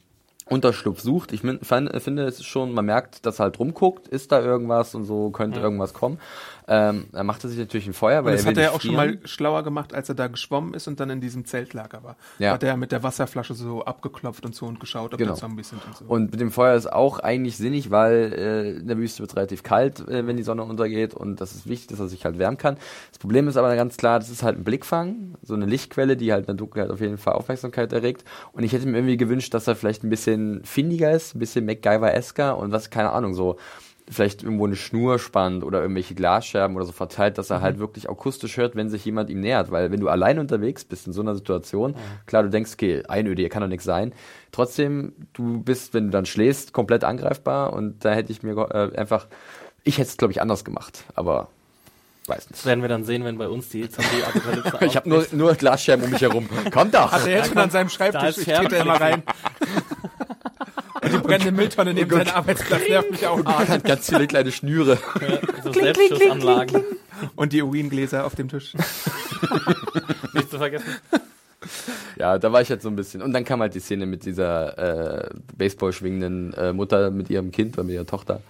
[0.51, 1.31] Unterschlupf sucht.
[1.31, 5.05] Ich fand, finde, es schon, man merkt, dass er halt rumguckt, ist da irgendwas und
[5.05, 6.19] so, könnte irgendwas kommen.
[6.73, 8.69] Ähm, er machte sich natürlich ein Feuer, Und weil das er will hat er ja
[8.69, 9.19] auch schon frieren.
[9.19, 12.15] mal schlauer gemacht, als er da geschwommen ist und dann in diesem Zeltlager war.
[12.39, 12.53] Ja.
[12.53, 15.31] Hat er mit der Wasserflasche so abgeklopft und so und geschaut, ob Genau.
[15.33, 16.05] da Zombies sind und so.
[16.05, 19.35] Und mit dem Feuer ist auch eigentlich sinnig, weil äh, in der Wüste wird es
[19.35, 22.39] relativ kalt, äh, wenn die Sonne untergeht und das ist wichtig, dass er sich halt
[22.39, 22.77] wärmen kann.
[23.09, 26.31] Das Problem ist aber ganz klar, das ist halt ein Blickfang, so eine Lichtquelle, die
[26.31, 28.23] halt in der Dunkelheit auf jeden Fall Aufmerksamkeit erregt.
[28.53, 31.65] Und ich hätte mir irgendwie gewünscht, dass er vielleicht ein bisschen findiger ist, ein bisschen
[31.65, 33.57] MacGyver-esker und was, keine Ahnung, so
[34.11, 38.09] vielleicht irgendwo eine Schnur spannt oder irgendwelche Glasscherben oder so verteilt, dass er halt wirklich
[38.09, 39.71] akustisch hört, wenn sich jemand ihm nähert.
[39.71, 41.95] Weil wenn du allein unterwegs bist in so einer Situation,
[42.25, 44.11] klar, du denkst, okay, Einöde, hier kann doch nichts sein.
[44.51, 48.97] Trotzdem, du bist, wenn du dann schläfst, komplett angreifbar und da hätte ich mir äh,
[48.97, 49.27] einfach,
[49.83, 51.47] ich hätte es, glaube ich, anders gemacht, aber
[52.27, 52.65] weiß Das nicht.
[52.65, 56.11] werden wir dann sehen, wenn bei uns die Zombie-Apokalypse Ich habe nur, nur Glasscherben um
[56.11, 56.47] mich herum.
[56.71, 57.11] Kommt doch!
[57.11, 59.23] Hat er jetzt schon an seinem da Schreibtisch, ich trete immer rein.
[61.11, 63.39] Die brennende Mülltonne neben seinem Arbeitsplatz nervt mich auch.
[63.45, 64.97] Ah, hat ganz viele kleine Schnüre.
[65.63, 66.83] so Selbstschussanlagen.
[67.35, 68.73] Und die Uringläser auf dem Tisch.
[70.33, 70.85] Nicht zu vergessen.
[72.17, 73.21] Ja, da war ich halt so ein bisschen.
[73.21, 77.51] Und dann kam halt die Szene mit dieser äh, Baseball schwingenden äh, Mutter mit ihrem
[77.51, 78.41] Kind oder mit ihrer Tochter.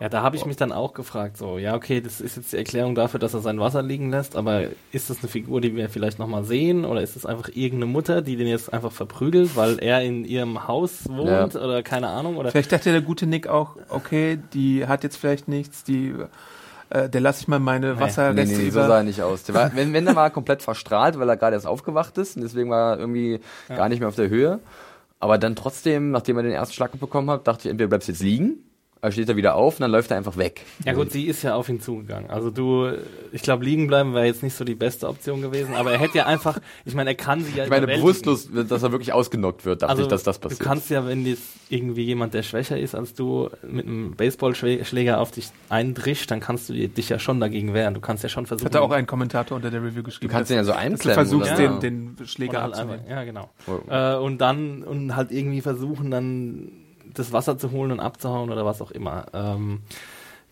[0.00, 2.56] Ja, da habe ich mich dann auch gefragt, so, ja, okay, das ist jetzt die
[2.56, 5.88] Erklärung dafür, dass er sein Wasser liegen lässt, aber ist das eine Figur, die wir
[5.88, 9.78] vielleicht nochmal sehen oder ist es einfach irgendeine Mutter, die den jetzt einfach verprügelt, weil
[9.80, 11.60] er in ihrem Haus wohnt Ja.
[11.60, 15.48] oder keine Ahnung oder Vielleicht dachte der gute Nick auch, okay, die hat jetzt vielleicht
[15.48, 16.14] nichts, die,
[16.90, 18.00] äh, der lasse ich mal meine Nee.
[18.00, 18.86] Wasserreste Nee, nee, so über.
[18.86, 19.42] sah er nicht aus.
[19.44, 22.42] Der war, wenn, wenn, der war komplett verstrahlt, weil er gerade erst aufgewacht ist und
[22.42, 24.60] deswegen war er irgendwie gar nicht mehr auf der Höhe.
[25.18, 28.12] Aber dann trotzdem, nachdem er den ersten Schlag bekommen hat, dachte ich, entweder bleibst du
[28.12, 28.62] jetzt liegen,
[29.10, 30.62] steht er wieder auf und dann läuft er einfach weg.
[30.84, 32.30] Ja gut, sie ist ja auf ihn zugegangen.
[32.30, 32.92] Also du,
[33.32, 36.18] ich glaube, liegen bleiben wäre jetzt nicht so die beste Option gewesen, aber er hätte
[36.18, 39.64] ja einfach, ich meine, er kann sie ja Ich meine, bewusstlos, dass er wirklich ausgenockt
[39.64, 40.60] wird, dachte ich, dass das passiert.
[40.60, 44.14] Also, Du kannst ja, wenn jetzt irgendwie jemand, der schwächer ist als du, mit einem
[44.16, 47.94] Baseballschläger auf dich eindrischt, dann kannst du dich ja schon dagegen wehren.
[47.94, 48.66] Du kannst ja schon versuchen.
[48.66, 50.28] Hat da auch ein Kommentator unter der Review geschrieben.
[50.28, 51.14] du kannst den ja so dass du einklemmen.
[51.14, 51.78] versuchst, oder?
[51.78, 53.00] den, den Schläger halt abzunehmen.
[53.00, 53.50] einfach, ja, genau.
[53.66, 53.90] Oh.
[53.90, 56.72] Äh, und dann und halt irgendwie versuchen, dann
[57.18, 59.26] das Wasser zu holen und abzuhauen oder was auch immer.
[59.32, 59.80] Ähm,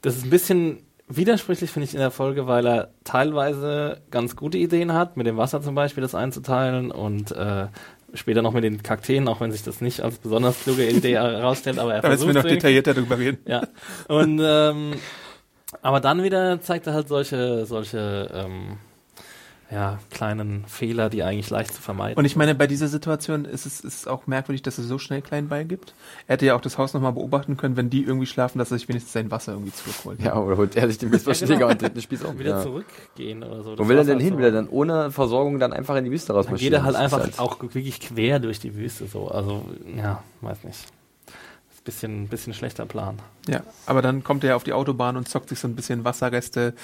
[0.02, 4.58] das ist ein bisschen widersprüchlich, finde ich, in der Folge, weil er teilweise ganz gute
[4.58, 7.66] Ideen hat, mit dem Wasser zum Beispiel das einzuteilen und äh,
[8.14, 11.78] später noch mit den Kakteen, auch wenn sich das nicht als besonders kluge Idee herausstellt,
[11.78, 13.38] aber er Da müssen wir versucht noch detaillierter drüber reden.
[13.46, 13.62] Ja.
[14.08, 14.94] Und ähm,
[15.82, 18.78] aber dann wieder zeigt er halt solche, solche ähm,
[19.70, 22.16] ja, kleinen Fehler, die eigentlich leicht zu vermeiden.
[22.16, 25.22] Und ich meine, bei dieser Situation ist es ist auch merkwürdig, dass er so schnell
[25.22, 25.92] klein beigibt.
[26.28, 28.78] Er hätte ja auch das Haus nochmal beobachten können, wenn die irgendwie schlafen, dass er
[28.78, 30.20] sich wenigstens sein Wasser irgendwie zurückholt.
[30.22, 31.86] Ja, oder holt er sich den Baseballschläger Ja, genau.
[31.86, 32.38] und den Spieß um.
[32.38, 32.62] wieder Ja.
[32.62, 33.76] zurückgehen oder so.
[33.76, 34.32] Wo will er denn halt hin?
[34.34, 34.38] so.
[34.38, 36.74] Will er dann ohne Versorgung dann einfach in die Wüste Dann geht rausmarschieren?
[36.74, 39.28] er halt einfach auch wirklich quer durch die Wüste so.
[39.28, 39.64] Also,
[39.96, 40.78] ja, weiß nicht.
[41.86, 43.18] Bisschen, bisschen schlechter Plan.
[43.48, 46.74] Ja, aber dann kommt er auf die Autobahn und zockt sich so ein bisschen Wasserreste,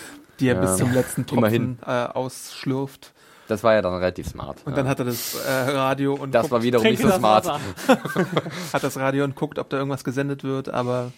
[0.41, 1.27] die er Ja, bis zum letzten.
[1.27, 3.13] Tropfen äh, ausschlürft.
[3.49, 4.59] Das war ja dann relativ smart.
[4.65, 4.77] Und ja.
[4.77, 7.47] dann hat er das äh, Radio und das guckt, war wiederum nicht so das smart.
[8.73, 11.13] Hat das Radio und guckt, ob da irgendwas gesendet wird, aber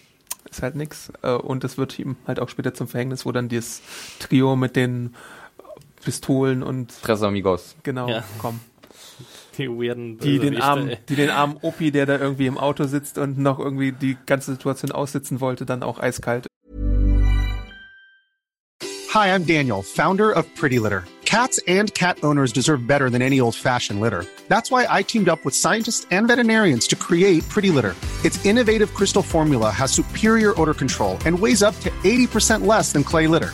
[0.49, 1.11] ist halt nix.
[1.21, 3.81] Äh, und es wird ihm halt auch später zum Verhängnis, wo dann dieses
[4.19, 5.13] Trio mit den
[6.03, 7.75] Pistolen und Tres Amigos.
[7.83, 8.23] genau Ja.
[8.39, 8.59] kommen.
[9.57, 13.17] Die weirden Die den, armen, die den armen Opi, der da irgendwie im Auto sitzt
[13.17, 16.47] und noch irgendwie die ganze Situation aussitzen wollte, dann auch eiskalt
[19.13, 21.05] Hi, I'm Daniel, founder of Pretty Litter.
[21.23, 24.25] Cats and cat owners deserve better than any old fashioned litter.
[24.49, 27.95] That's why I teamed up with scientists and veterinarians to create Pretty Litter.
[28.23, 33.03] Its innovative crystal formula has superior odor control and weighs up to 80% less than
[33.05, 33.53] clay litter.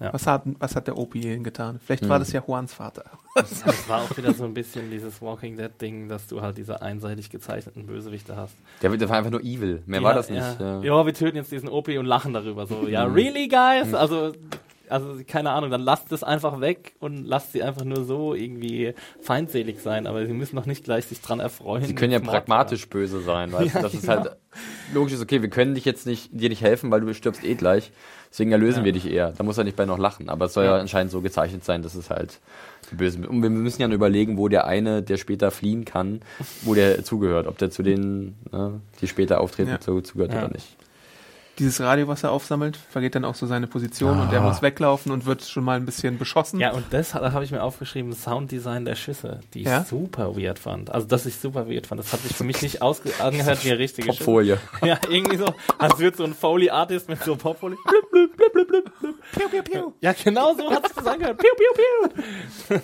[0.00, 0.12] Ja.
[0.12, 1.80] Was, hat, was hat der Opie getan?
[1.84, 3.04] Vielleicht war das ja Juans Vater.
[3.34, 6.82] Das war auch wieder so ein bisschen dieses Walking Dead Ding, dass du halt diese
[6.82, 8.54] einseitig gezeichneten Bösewichte hast.
[8.82, 9.82] Der, der war einfach nur evil.
[9.86, 10.40] Mehr war das nicht.
[10.40, 10.82] Ja.
[10.82, 10.82] Ja.
[10.82, 12.66] ja, wir töten jetzt diesen OP und lachen darüber.
[12.66, 13.94] So, ja, really, guys?
[13.94, 14.32] Also,
[14.90, 18.94] also, keine Ahnung, dann lasst es einfach weg und lasst sie einfach nur so irgendwie
[19.20, 21.84] feindselig sein, aber sie müssen doch nicht gleich sich dran erfreuen.
[21.84, 23.78] Sie können ja pragmatisch böse sein, weißt du?
[23.78, 24.14] Ja, Das ist genau.
[24.24, 24.36] halt
[24.94, 27.54] logisch ist, okay, wir können dich jetzt nicht, dir nicht helfen, weil du stirbst eh
[27.54, 27.92] gleich.
[28.30, 28.84] Deswegen erlösen Ja.
[28.84, 29.32] wir dich eher.
[29.32, 30.28] Da muss er nicht bei noch lachen.
[30.28, 30.74] Aber es soll ja.
[30.74, 30.80] Ja.
[30.80, 32.40] anscheinend so gezeichnet sein, dass es halt
[32.90, 33.24] die Bösen.
[33.24, 36.20] Und wir müssen ja nur überlegen, wo der eine, der später fliehen kann,
[36.62, 37.46] wo der zugehört.
[37.46, 39.80] Ob der zu denen, ne, die später auftreten, Ja.
[39.80, 40.44] zu, zugehört Ja.
[40.44, 40.76] oder nicht.
[41.58, 45.10] Dieses Radio, was er aufsammelt, vergeht dann auch so seine Position und er muss weglaufen
[45.10, 46.60] und wird schon mal ein bisschen beschossen.
[46.60, 49.84] Ja, und das da habe ich mir aufgeschrieben, Sounddesign der Schüsse, die ich Ja?
[49.84, 50.90] super weird fand.
[50.90, 51.98] Also, das ich super weird fand.
[52.00, 54.24] Das hat sich für mich nicht angehört wie eine richtige Schüsse.
[54.24, 54.58] Popfolie.
[54.84, 55.46] Ja, irgendwie so,
[55.78, 57.76] als würde so ein Foley-Artist mit so Popfolie.
[57.84, 59.14] Blub, blub, blub, blub, blub, blub.
[59.32, 59.92] Piu, piu, piu.
[60.00, 61.38] Ja, genau so hat sich das angehört.
[61.38, 62.08] Piu, piu,
[62.68, 62.80] piu.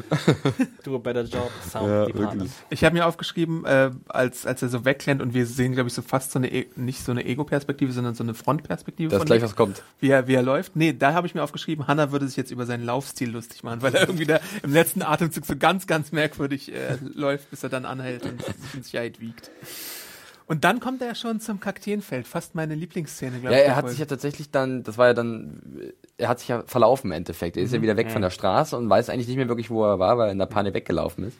[0.84, 2.50] Do a better job, Sound Ja, Department.
[2.70, 5.94] Ich habe mir aufgeschrieben, äh, als, als er so wegrennt und wir sehen, glaube ich,
[5.94, 9.20] so fast so eine, E- nicht so eine Ego-Perspektive, sondern so eine Frontperspektive Da ist
[9.20, 9.82] von gleich was kommt.
[10.00, 10.76] wie er, wie er läuft.
[10.76, 13.82] Nee, da habe ich mir aufgeschrieben, Hannah würde sich jetzt über seinen Laufstil lustig machen,
[13.82, 17.68] weil er irgendwie da im letzten Atemzug so ganz, ganz merkwürdig äh, läuft, bis er
[17.68, 19.50] dann anhält und sich in Sicherheit wiegt.
[20.46, 23.62] Und dann kommt er schon zum Kakteenfeld, fast meine Lieblingsszene, glaube Ja, ich.
[23.62, 23.90] er der hat Folge.
[23.92, 25.62] sich ja tatsächlich dann, das war ja dann,
[26.18, 27.56] er hat sich ja verlaufen im Endeffekt.
[27.56, 29.84] Er ist ja wieder weg von der Straße und weiß eigentlich nicht mehr wirklich, wo
[29.84, 31.36] er war, weil er in der Panik weggelaufen ist.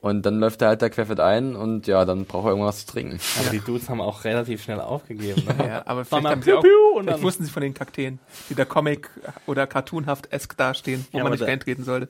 [0.00, 2.92] Und dann läuft er halt da querfeld ein und ja, dann braucht er irgendwas zu
[2.92, 3.18] trinken.
[3.40, 5.42] Aber die Dudes haben auch relativ schnell aufgegeben.
[5.46, 5.66] Ne?
[5.66, 8.18] Ja, aber vielleicht, haben sie piu, auch, piu und vielleicht wussten sie von den Kakteen,
[8.50, 9.08] die da Comic-
[9.46, 12.08] oder Cartoonhaft-esk dastehen, wo Ja, man nicht da- reintreten sollte.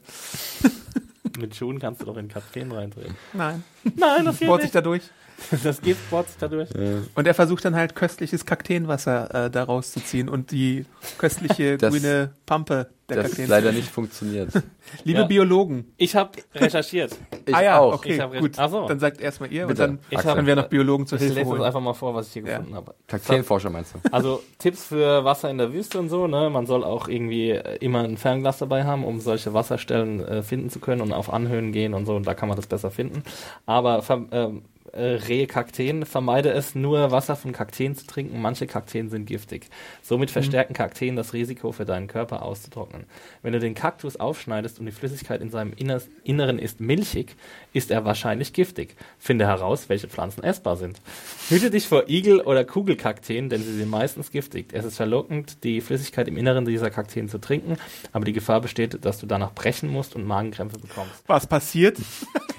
[1.39, 3.15] Mit Schuhen kannst du doch in Kakteen reintreten.
[3.33, 3.65] Nein.
[3.97, 4.75] Nein, das geht Bohrt sich nicht.
[4.75, 5.03] dadurch.
[5.63, 6.71] Das geht, sich dadurch.
[7.15, 10.87] Und er versucht dann halt köstliches Kakteenwasser äh, da rauszuziehen und die
[11.19, 13.49] köstliche Das- grüne Pampe der Das Kakteen.
[13.51, 14.49] leider nicht funktioniert.
[15.05, 15.27] Liebe Ja.
[15.27, 15.93] Biologen.
[15.99, 17.15] Ich habe recherchiert.
[17.45, 17.93] Ich ah ja, auch.
[17.97, 18.53] okay, Ich gut.
[18.57, 18.87] Ach so.
[18.89, 19.83] Dann sagt erstmal ihr Bitte.
[19.83, 21.63] und dann Ich können wir noch Biologen zur Ich Hilfe lese holen.
[21.63, 22.57] einfach mal vor, was ich hier Ja.
[22.57, 22.95] gefunden habe.
[23.07, 23.99] Kakteenforscher meinst du?
[24.11, 26.49] Also Tipps für Wasser in der Wüste und so, ne?
[26.49, 30.71] Man soll auch irgendwie äh, immer ein Fernglas dabei haben, um solche Wasserstellen äh, finden
[30.71, 33.23] zu können und auf Anhöhen gehen und so, und da kann man das besser finden.
[33.67, 34.63] Aber ähm,
[34.95, 38.41] äh, Rehe Kakteen, vermeide es nur Wasser von Kakteen zu trinken.
[38.41, 39.69] Manche Kakteen sind giftig.
[40.03, 43.05] Somit verstärken Kakteen das Risiko für deinen Körper auszutrocknen.
[43.43, 47.37] Wenn du den Kaktus aufschneidest und die Flüssigkeit in seinem Inner Inneren ist milchig,
[47.73, 48.97] ist er wahrscheinlich giftig.
[49.19, 51.01] Finde heraus, welche Pflanzen essbar sind.
[51.49, 54.69] Hüte dich vor Igel- oder Kugelkakteen, denn sie sind meistens giftig.
[54.73, 57.77] Es ist verlockend, die Flüssigkeit im Inneren dieser Kakteen zu trinken,
[58.13, 61.25] aber die Gefahr besteht, dass du danach brechen musst und Magenkrämpfe bekommst.
[61.27, 61.99] Was passiert?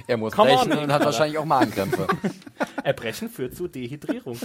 [0.07, 2.07] Er muss Come brechen on, und hat wahrscheinlich auch Magenkrämpfe.
[2.83, 4.37] Erbrechen führt zu Dehydrierung.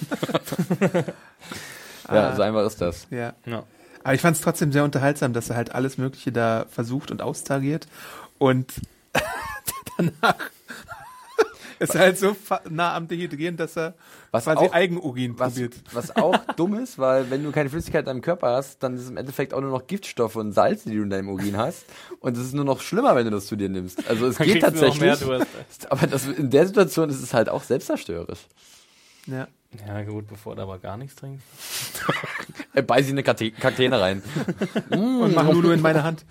[2.08, 3.06] ja, so einfach ist das.
[3.10, 3.34] Ja.
[3.46, 3.64] Ja.
[4.02, 7.22] Aber ich fand es trotzdem sehr unterhaltsam, dass er halt alles Mögliche da versucht und
[7.22, 7.86] austagiert.
[8.38, 8.72] Und
[9.96, 10.36] danach
[11.80, 12.36] ist halt so
[12.68, 13.94] nah am Dehydrieren, dass er
[14.30, 15.74] Was quasi auch- Eigenurin Was, probiert.
[15.92, 19.02] was auch dumm ist, weil wenn du keine Flüssigkeit in deinem Körper hast, dann ist
[19.02, 21.84] es im Endeffekt auch nur noch Giftstoffe und Salze, die du in deinem Urin hast.
[22.20, 24.08] Und es ist nur noch schlimmer, wenn du das zu dir nimmst.
[24.08, 25.12] Also es Dann geht tatsächlich.
[25.88, 28.40] Aber das, in der Situation ist es halt auch selbstzerstörerisch.
[29.30, 29.46] Ja.
[29.86, 31.44] Ja gut, bevor du aber gar nichts trinkst.
[32.72, 34.22] Er beißt sich eine Kate- Kakteen rein.
[34.90, 36.24] Und mach Lulu in meine Hand.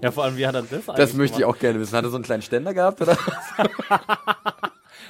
[0.00, 1.56] Ja, vor allem, wie hat er das eigentlich Das möchte ich gemacht?
[1.56, 1.94] auch gerne wissen.
[1.96, 3.16] Hat er so einen kleinen Ständer gehabt, oder?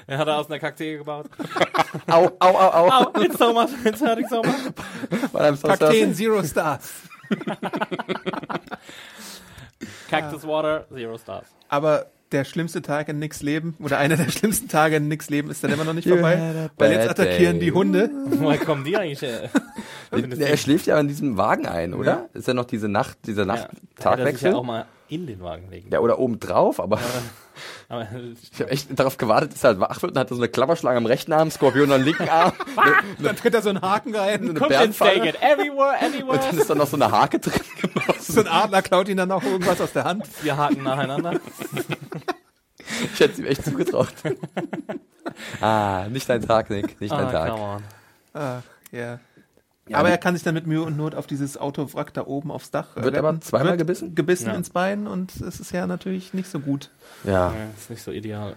[0.09, 1.26] Er hat er aus einer Kaktee gebaut.
[2.09, 2.88] Au, au, au, au.
[2.90, 5.56] Au, it's so much, it's hurting so much.
[5.59, 6.14] So Kakteen.
[6.14, 6.92] Zero Stars.
[10.09, 11.46] Cactus Water, Zero Stars.
[11.68, 15.50] Aber der schlimmste Tag in Nicks Leben oder einer der schlimmsten Tage in Nicks Leben
[15.50, 17.66] ist dann immer noch nicht vorbei, weil jetzt attackieren day.
[17.66, 18.10] die Hunde.
[18.30, 19.50] Woher kommen die eigentlich her?
[20.10, 22.28] Er schläft ja in diesem Wagen ein, oder?
[22.32, 24.52] Ist ja noch diese Nacht, dieser Ja, er Nacht-Tagwechsel?
[24.52, 25.88] ja auch mal in den Wagen legen.
[25.92, 27.00] Ja, oder oben drauf, aber
[27.88, 28.07] Aber
[28.53, 30.96] ich habe echt darauf gewartet, dass er halt wach wird und hat so eine Klapperschlange
[30.99, 32.53] am rechten Arm, Skorpion am linken Arm.
[33.20, 34.40] Dann tritt er so einen Haken rein.
[34.42, 35.29] Eine kommt and take Bärenfalle.
[35.29, 35.96] it everywhere,
[36.33, 37.61] Und dann ist da noch so eine Hake drin.
[38.18, 40.27] So ein Adler klaut ihn dann auch irgendwas aus der Hand.
[40.42, 41.38] Wir haken nacheinander.
[43.12, 44.09] Ich hätte es ihm echt zugetraut.
[45.61, 47.01] ah, nicht dein Tag, Nick.
[47.01, 47.51] Nicht dein Ah, Tag.
[47.51, 47.83] come on.
[48.35, 49.18] Ach, ja.
[49.88, 52.51] Ja, aber er kann sich dann mit Mühe und Not auf dieses Autowrack da oben
[52.51, 53.42] aufs Dach äh, Wird aber retten.
[53.42, 54.14] zweimal Wird gebissen?
[54.16, 54.55] Gebissen Ja.
[54.55, 56.90] ins Bein und es ist ja natürlich nicht so gut.
[57.25, 58.55] Ja, Ja, ist nicht so ideal.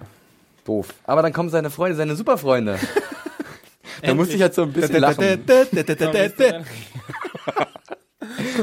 [0.65, 0.93] doof.
[1.03, 2.79] Aber dann kommen seine Freunde, seine Superfreunde.
[4.03, 5.45] da musste ich halt so ein bisschen lachen.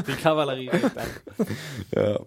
[0.07, 0.71] Die Kavallerie.
[1.95, 2.19] Ja.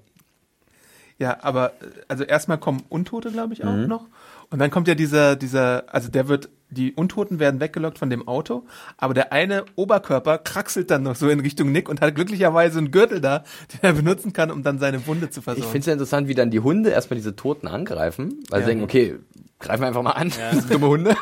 [1.18, 3.88] Ja, aber äh, also erstmal kommen Untote, glaube ich, auch Mhm.
[3.88, 4.08] noch.
[4.50, 8.28] Und dann kommt ja dieser, dieser, also der wird, die Untoten werden weggelockt von dem
[8.28, 8.64] Auto,
[8.98, 12.92] aber der eine Oberkörper kraxelt dann noch so in Richtung Nick und hat glücklicherweise einen
[12.92, 13.40] Gürtel da,
[13.74, 15.70] den er benutzen kann, um dann seine Wunde zu Ich versorgen.
[15.72, 18.66] finde es ja interessant, wie dann die Hunde erstmal diese Toten angreifen, weil Ja.
[18.66, 19.16] sie denken, okay,
[19.60, 21.16] greifen wir einfach mal an, diese dumme Hunde.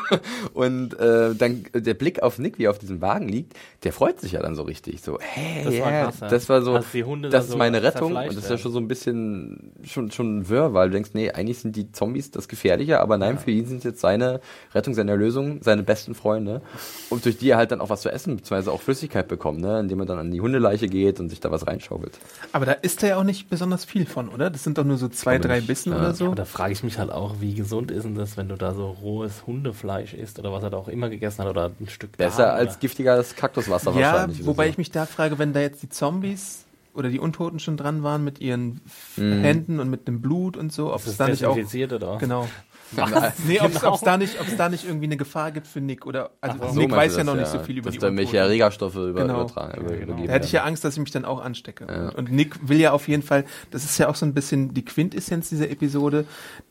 [0.54, 4.20] Und äh, dann der Blick auf Nick, wie er auf diesem Wagen liegt, der freut
[4.20, 5.02] sich ja dann so richtig.
[5.02, 6.28] So, hey, Das war yeah, krass, ja.
[6.28, 8.14] das war so, Als die Hunde das da ist so meine Rettung.
[8.16, 11.30] Und das ist ja schon so ein bisschen, schon, schon wirr, weil du denkst, nee,
[11.30, 14.40] eigentlich sind die Zombies das Gefährliche, aber nein, für ihn sind jetzt seine
[14.74, 16.62] Rettung, seine Erlösung, seine besten Freunde.
[17.10, 19.80] Und durch die er halt dann auch was zu essen, beziehungsweise auch Flüssigkeit bekommt, ne,
[19.80, 22.18] indem er dann an die Hundeleiche geht und sich da was reinschaukelt.
[22.52, 24.50] aber da isst er ja auch nicht besonders viel von, oder?
[24.50, 25.66] Das sind doch nur so zwei, drei nicht.
[25.66, 25.98] Bissen Ja.
[25.98, 26.26] oder so.
[26.26, 28.74] Aber da frage ich mich halt auch, wie gesund ist denn das, wenn du da
[28.74, 32.16] so rohes Hundefleisch isst oder was er da auch immer gegessen hat oder ein Stück
[32.16, 34.46] Besser Darm als oder- giftiges Kaktuswasser Ja, wahrscheinlich.
[34.46, 34.70] wobei so.
[34.70, 36.64] ich mich da frage, wenn da jetzt die Zombies
[36.94, 38.80] oder die Untoten schon dran waren mit ihren
[39.16, 39.40] Mhm.
[39.40, 41.56] Händen und mit dem Blut und so, ob Ist es das da nicht auch
[41.92, 42.48] oder genau.
[42.92, 43.32] Was?
[43.46, 43.98] Nee, ob es Genau.
[44.02, 46.68] da nicht, ob es da nicht irgendwie eine Gefahr gibt für Nick oder also Ach
[46.72, 48.46] So Nick meinst weiß ja noch nicht so viel über dass die da irgendwelche Untoten.
[48.50, 49.42] Erregerstoffe über, Genau.
[49.42, 50.26] übertragen, über, genau.
[50.26, 50.64] Da hätte ich ja.
[50.64, 51.86] Angst, dass ich mich dann auch anstecke.
[51.88, 52.08] Ja.
[52.08, 54.74] Und, und Nick will ja auf jeden Fall, das ist ja auch so ein bisschen
[54.74, 56.24] die Quintessenz dieser Episode,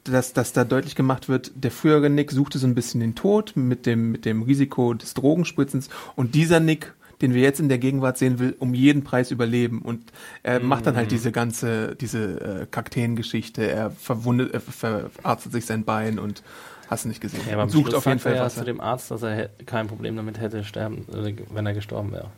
[0.04, 3.54] dass, dass da deutlich gemacht wird, der frühere Nick suchte so ein bisschen den Tod
[3.56, 7.78] mit dem, mit dem Risiko des Drogenspritzens und dieser Nick, den wir jetzt in der
[7.80, 9.82] Gegenwart sehen will, um jeden Preis überleben.
[9.82, 10.04] Und
[10.44, 10.98] er macht dann Mhm.
[11.00, 16.44] halt diese ganze, diese äh, Kakteengeschichte, er verwundet, er verarztet sich sein Bein und
[16.90, 17.42] hast du nicht gesehen.
[17.48, 18.60] Ja, aber sucht auf jeden sagt er Fall Wasser.
[18.62, 22.30] zu dem Arzt, dass er kein Problem damit hätte, sterben, äh, wenn er gestorben wäre.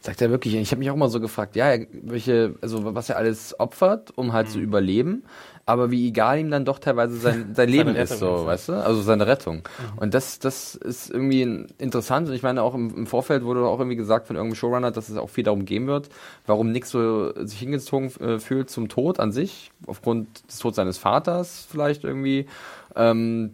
[0.00, 3.08] Sagt er wirklich, ich habe mich auch mal so gefragt, ja, er- welche, also was
[3.08, 4.64] er alles opfert, um halt zu Mhm.
[4.64, 5.22] überleben,
[5.64, 8.72] aber wie egal ihm dann doch teilweise sein, sein Leben ist, so, ist, weißt du?
[8.84, 9.62] Also seine Rettung.
[9.96, 13.78] Und das, das ist irgendwie interessant und ich meine auch im, im Vorfeld wurde auch
[13.78, 16.08] irgendwie gesagt von irgendeinem Showrunner, dass es auch viel darum gehen wird,
[16.46, 20.98] warum Nick so sich hingezogen äh, fühlt zum Tod an sich, aufgrund des Todes seines
[20.98, 22.46] Vaters vielleicht irgendwie.
[22.94, 23.52] Ähm,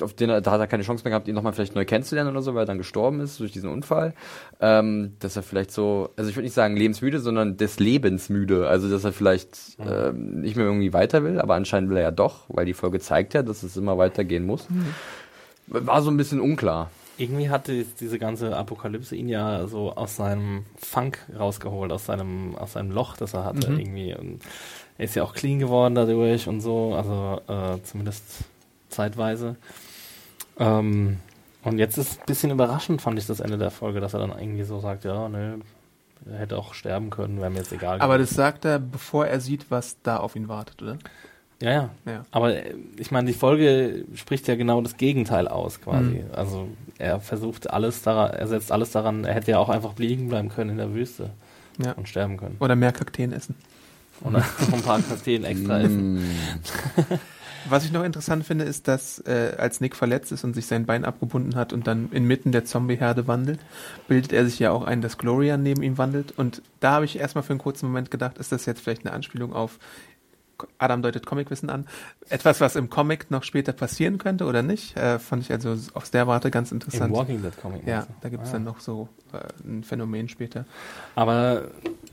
[0.00, 2.42] auf den da hat er keine Chance mehr gehabt, ihn nochmal vielleicht neu kennenzulernen oder
[2.42, 4.14] so, weil er dann gestorben ist durch diesen Unfall.
[4.60, 8.68] Ähm, dass er vielleicht so, also ich würde nicht sagen lebensmüde, sondern des Lebens müde.
[8.68, 12.10] Also dass er vielleicht ähm, nicht mehr irgendwie weiter will, aber anscheinend will er ja
[12.10, 14.66] doch, weil die Folge zeigt ja, dass es immer weitergehen muss.
[15.68, 16.90] War so ein bisschen unklar.
[17.16, 22.56] Irgendwie hat die, diese ganze Apokalypse ihn ja so aus seinem Funk rausgeholt, aus seinem,
[22.56, 23.78] aus seinem Loch, das er hatte Mhm.
[23.78, 24.14] irgendwie.
[24.16, 24.40] Und
[24.98, 28.24] er ist ja auch clean geworden dadurch und so, also äh, zumindest
[28.88, 29.54] zeitweise.
[30.58, 31.18] Ähm,
[31.62, 34.36] und jetzt ist ein bisschen überraschend, fand ich das Ende der Folge, dass er dann
[34.38, 35.60] irgendwie so sagt, ja, ne,
[36.30, 38.00] er hätte auch sterben können, wäre mir jetzt egal.
[38.00, 38.28] Aber gewesen.
[38.30, 40.98] das sagt er, bevor er sieht, was da auf ihn wartet, oder?
[41.60, 41.90] Ja, ja.
[42.06, 42.24] Ja.
[42.30, 46.22] Aber äh, ich meine, die Folge spricht ja genau das Gegenteil aus, quasi.
[46.22, 46.24] Mhm.
[46.32, 50.28] Also er versucht alles daran, er setzt alles daran, er hätte ja auch einfach liegen
[50.28, 51.30] bleiben können in der Wüste
[51.82, 51.92] Ja.
[51.92, 52.56] und sterben können.
[52.60, 53.54] Oder mehr Kakteen essen.
[54.24, 56.14] Noch ein paar Kakteen extra essen.
[56.14, 56.24] Mm.
[57.68, 60.84] Was ich noch interessant finde, ist, dass äh, als Nick verletzt ist und sich sein
[60.86, 63.58] Bein abgebunden hat und dann inmitten der Zombie-Herde wandelt,
[64.06, 66.32] bildet er sich ja auch ein, dass Gloria neben ihm wandelt.
[66.36, 69.14] Und da habe ich erstmal für einen kurzen Moment gedacht, ist das jetzt vielleicht eine
[69.14, 69.78] Anspielung auf
[70.78, 71.86] Adam deutet Comicwissen an.
[72.28, 76.10] Etwas, was im Comic noch später passieren könnte oder nicht, äh, fand ich also aus
[76.10, 77.12] der Warte ganz Im interessant.
[77.12, 77.86] Walking Dead Comic.
[77.86, 78.52] Ja, da gibt es Ah.
[78.54, 79.38] dann noch so äh,
[79.68, 80.64] ein Phänomen später.
[81.14, 81.68] Aber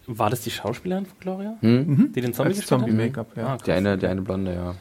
[0.07, 1.57] war das die Schauspielerin von Gloria?
[1.61, 2.11] Hm?
[2.13, 2.87] Die den Zombie Als gespielt hat?
[2.87, 3.47] Zombie-Make-up, ja.
[3.47, 3.57] Ah.
[3.57, 4.75] Der eine, der eine Blonde, ja.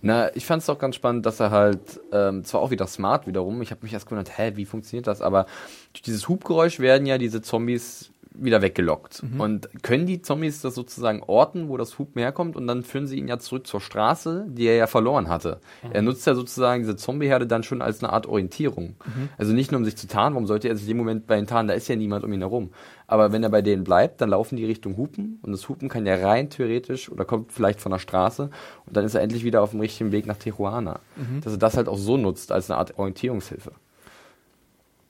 [0.00, 3.26] Na, ich fand es auch ganz spannend, dass er halt, ähm, zwar auch wieder smart
[3.26, 5.20] wiederum, ich habe mich erst gewundert, hä, wie funktioniert das?
[5.20, 5.44] Aber
[5.92, 9.22] durch dieses Hubgeräusch werden ja diese Zombies wieder weggelockt.
[9.38, 13.18] Und können die Zombies das sozusagen orten, wo das Hupen herkommt, und dann führen sie
[13.18, 15.60] ihn ja zurück zur Straße, die er ja verloren hatte.
[15.90, 18.96] Er nutzt ja sozusagen diese Zombieherde dann schon als eine Art Orientierung.
[19.38, 21.38] Also nicht nur um sich zu tarnen, warum sollte er sich in dem Moment bei
[21.38, 22.70] ihnen tarnen, da ist ja niemand um ihn herum.
[23.08, 26.06] Aber wenn er bei denen bleibt, dann laufen die Richtung Hupen und das Hupen kann
[26.06, 28.50] ja rein theoretisch oder kommt vielleicht von der Straße
[28.86, 30.98] und dann ist er endlich wieder auf dem richtigen Weg nach Tijuana.
[31.42, 33.70] Dass er das halt auch so nutzt als eine Art Orientierungshilfe.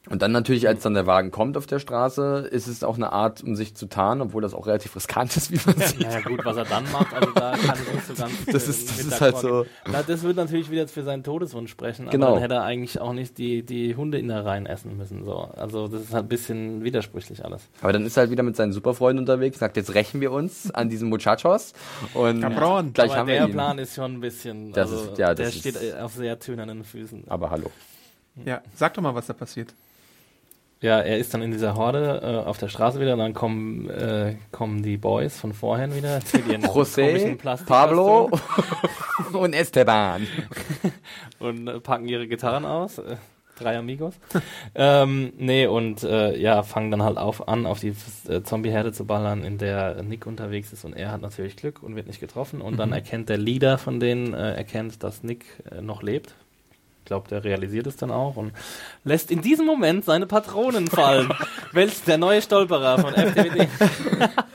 [0.09, 3.13] Und dann natürlich, als dann der Wagen kommt auf der Straße, ist es auch eine
[3.13, 6.01] Art, um sich zu tarnen, obwohl das auch relativ riskant ist, wie man sieht.
[6.03, 8.71] Naja gut, was er dann macht, also da kann ich nicht so ganz Das äh,
[8.71, 9.67] ist- das mit ist halt so-.
[9.91, 12.27] Na, das wird natürlich wieder für seinen Todeswunsch sprechen, Genau.
[12.27, 15.25] aber dann hätte er eigentlich auch nicht die, die Hunde in der Reihen essen müssen.
[15.25, 15.51] So.
[15.57, 17.63] Also das ist halt ein bisschen widersprüchlich alles.
[17.83, 20.71] Aber dann ist er halt wieder mit seinen Superfreunden unterwegs, sagt, jetzt rächen wir uns
[20.73, 21.73] an diesen Muchachos
[22.15, 22.93] und Cabron.
[22.93, 23.49] gleich aber haben wir der.
[23.49, 26.13] Plan ist schon ein bisschen, Das also ist- ja, der das steht ist- äh, auf
[26.15, 27.25] sehr tönernen Füßen.
[27.27, 27.71] Aber hallo.
[28.45, 29.73] Ja, sag doch mal, was da passiert.
[30.87, 33.91] Ja, er ist dann in dieser Horde äh, auf der Straße wieder und dann kommen,
[33.91, 38.31] äh, kommen die Boys von vorhin wieder José, Pablo
[39.33, 40.29] und Esteban.
[41.41, 42.99] und äh, packen ihre Gitarren aus.
[42.99, 43.17] Äh,
[43.59, 44.15] drei Amigos.
[44.77, 47.93] ähm, nee, und äh, ja, fangen dann halt auf, an, auf die
[48.29, 51.97] äh, Zombie-Herde zu ballern, in der Nick unterwegs ist und er hat natürlich Glück und
[51.97, 52.61] wird nicht getroffen.
[52.61, 55.47] Und dann erkennt der Leader von denen, äh, erkennt, dass Nick
[55.81, 56.37] noch lebt.
[57.07, 58.51] Ich glaube, der realisiert es dann auch und
[59.05, 61.29] lässt in diesem Moment seine Patronen fallen.
[61.73, 63.69] Welch der neue Stolperer von FTWD.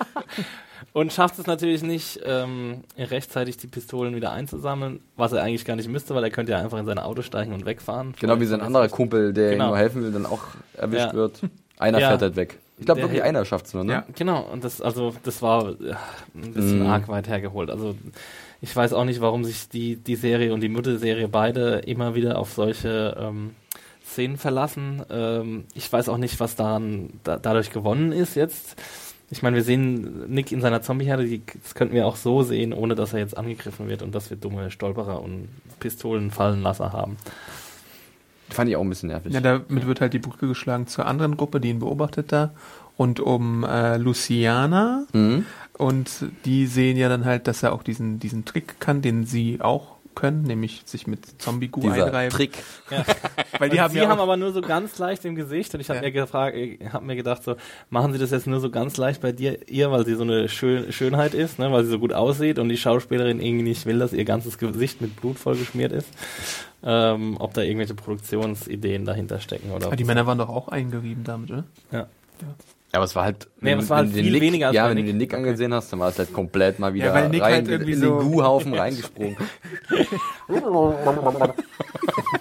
[0.93, 5.77] und schafft es natürlich nicht, ähm, rechtzeitig die Pistolen wieder einzusammeln, was er eigentlich gar
[5.77, 8.15] nicht müsste, weil er könnte ja einfach in sein Auto steigen und wegfahren.
[8.19, 9.63] Genau wie sein anderer Kumpel, der Genau.
[9.63, 10.41] ihm nur helfen will, dann auch
[10.75, 11.13] erwischt Ja.
[11.13, 11.39] wird.
[11.79, 12.09] Einer Ja.
[12.09, 12.59] fährt halt weg.
[12.79, 13.93] Ich glaube wirklich einer schafft's nur, ne?
[13.93, 14.05] Ja.
[14.13, 15.97] Genau, und das, also, das war ja,
[16.35, 16.87] ein bisschen Mhm.
[16.89, 17.69] arg weit hergeholt.
[17.69, 17.95] Also,
[18.61, 22.37] ich weiß auch nicht, warum sich die, die Serie und die Mutterserie beide immer wieder
[22.37, 23.51] auf solche ähm,
[24.05, 25.03] Szenen verlassen.
[25.09, 28.75] Ähm, ich weiß auch nicht, was daran da, dadurch gewonnen ist jetzt.
[29.31, 32.73] Ich meine, wir sehen Nick in seiner Zombieherde, die, das könnten wir auch so sehen,
[32.73, 35.47] ohne dass er jetzt angegriffen wird und dass wir dumme Stolperer und
[35.79, 37.17] Pistolenfallenlasser haben.
[38.49, 39.33] Fand ich auch ein bisschen nervig.
[39.33, 42.51] Ja, damit wird halt die Brücke geschlagen zur anderen Gruppe, die ihn beobachtet da.
[42.97, 45.05] Und um äh, Luciana.
[45.13, 45.45] Mhm.
[45.81, 49.59] Und die sehen ja dann halt, dass er auch diesen, diesen Trick kann, den sie
[49.61, 52.29] auch können, nämlich sich mit Dieser einreiben.
[52.29, 52.51] Trick.
[53.59, 55.89] Weil die haben Sie ja haben aber nur so ganz leicht im Gesicht und ich
[55.89, 56.03] habe Ja.
[56.03, 57.55] mir gefragt, ich habe mir gedacht so,
[57.89, 60.49] machen Sie das jetzt nur so ganz leicht bei dir, ihr, weil sie so eine
[60.49, 63.99] Schön Schönheit ist, ne, weil sie so gut aussieht und die Schauspielerin irgendwie nicht will,
[63.99, 66.09] dass ihr ganzes Gesicht mit Blut vollgeschmiert ist,
[66.83, 69.93] ähm, ob da irgendwelche Produktionsideen dahinter stecken oder.
[69.93, 71.63] Ah, die Männer waren doch auch eingerieben damit, oder?
[71.91, 71.99] ja.
[72.41, 72.47] Ja,
[72.93, 73.47] aber es war halt.
[73.61, 75.11] Nee, es war wenn halt du den viel Nick, weniger als Ja, wenn du Nick.
[75.11, 77.67] den Nick angesehen hast, dann war es halt komplett mal wieder weil Nick rein halt
[77.69, 79.37] irgendwie in so- den Gu-Haufen reingesprungen.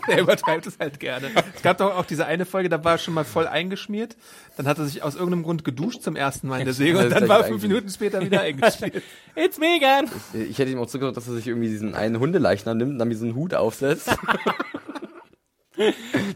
[0.09, 1.29] Der übertreibt es halt gerne.
[1.55, 4.17] Es gab doch auch diese eine Folge, da war er schon mal voll eingeschmiert.
[4.57, 7.11] Dann hat er sich aus irgendeinem Grund geduscht zum ersten Mal in der Serie und
[7.11, 9.03] dann war er fünf Minuten später wieder eingeschmiert.
[9.37, 10.11] It's me again!
[10.49, 13.11] Ich hätte ihm auch zugehört, dass er sich irgendwie diesen einen Hundeleichnam nimmt und dann
[13.11, 14.09] wie so einen Hut aufsetzt.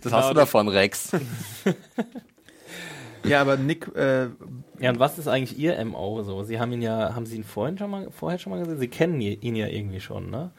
[0.03, 1.11] das hast du davon, Rex.
[3.25, 4.29] Ja, aber Nick, äh,
[4.79, 6.43] Ja, und was ist eigentlich ihr MO so?
[6.43, 8.79] Sie haben ihn ja, haben Sie ihn vorhin schon mal, vorher schon mal gesehen?
[8.79, 10.53] Sie kennen ihn ja irgendwie schon, ne?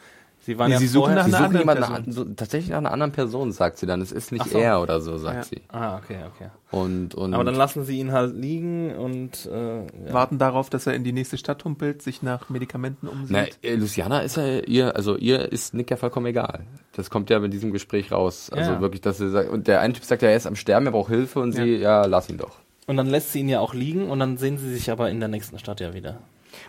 [0.45, 2.03] Sie waren Nee, ja sie suchen nach Sie einer suchen anderen jemanden Person.
[2.05, 3.99] nach, so, tatsächlich nach einer anderen Person, sagt sie dann.
[3.99, 4.59] Es ist nicht so.
[4.59, 5.43] er oder so, sagt Ja.
[5.43, 5.61] sie.
[5.69, 6.49] Ah, okay, okay.
[6.69, 9.85] Und, und Aber dann lassen sie ihn halt liegen und äh, ja.
[10.11, 13.31] warten darauf, dass er in die nächste Stadt humpelt, sich nach Medikamenten umsieht.
[13.31, 16.65] Na, äh, Luciana ist ja ihr, also ihr ist Nick ja vollkommen egal.
[16.93, 18.51] Das kommt ja mit diesem Gespräch raus.
[18.51, 18.81] Also Ja.
[18.81, 20.91] wirklich, dass sie sagt, und der eine Typ sagt ja, er ist am Sterben, er
[20.91, 22.57] braucht Hilfe und sie, ja, lass ihn doch.
[22.85, 25.19] Und dann lässt sie ihn ja auch liegen und dann sehen sie sich aber in
[25.19, 26.19] der nächsten Stadt ja wieder.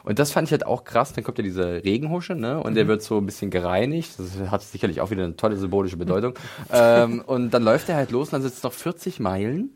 [0.07, 1.13] Und das fand ich halt auch krass.
[1.13, 2.59] Dann kommt ja diese Regenhusche, ne?
[2.63, 2.75] Und Mhm.
[2.77, 4.13] der wird so ein bisschen gereinigt.
[4.19, 6.33] Das hat sicherlich auch wieder eine tolle symbolische Bedeutung.
[6.73, 9.71] ähm, und dann läuft er halt los und dann sitzt noch 40 Meilen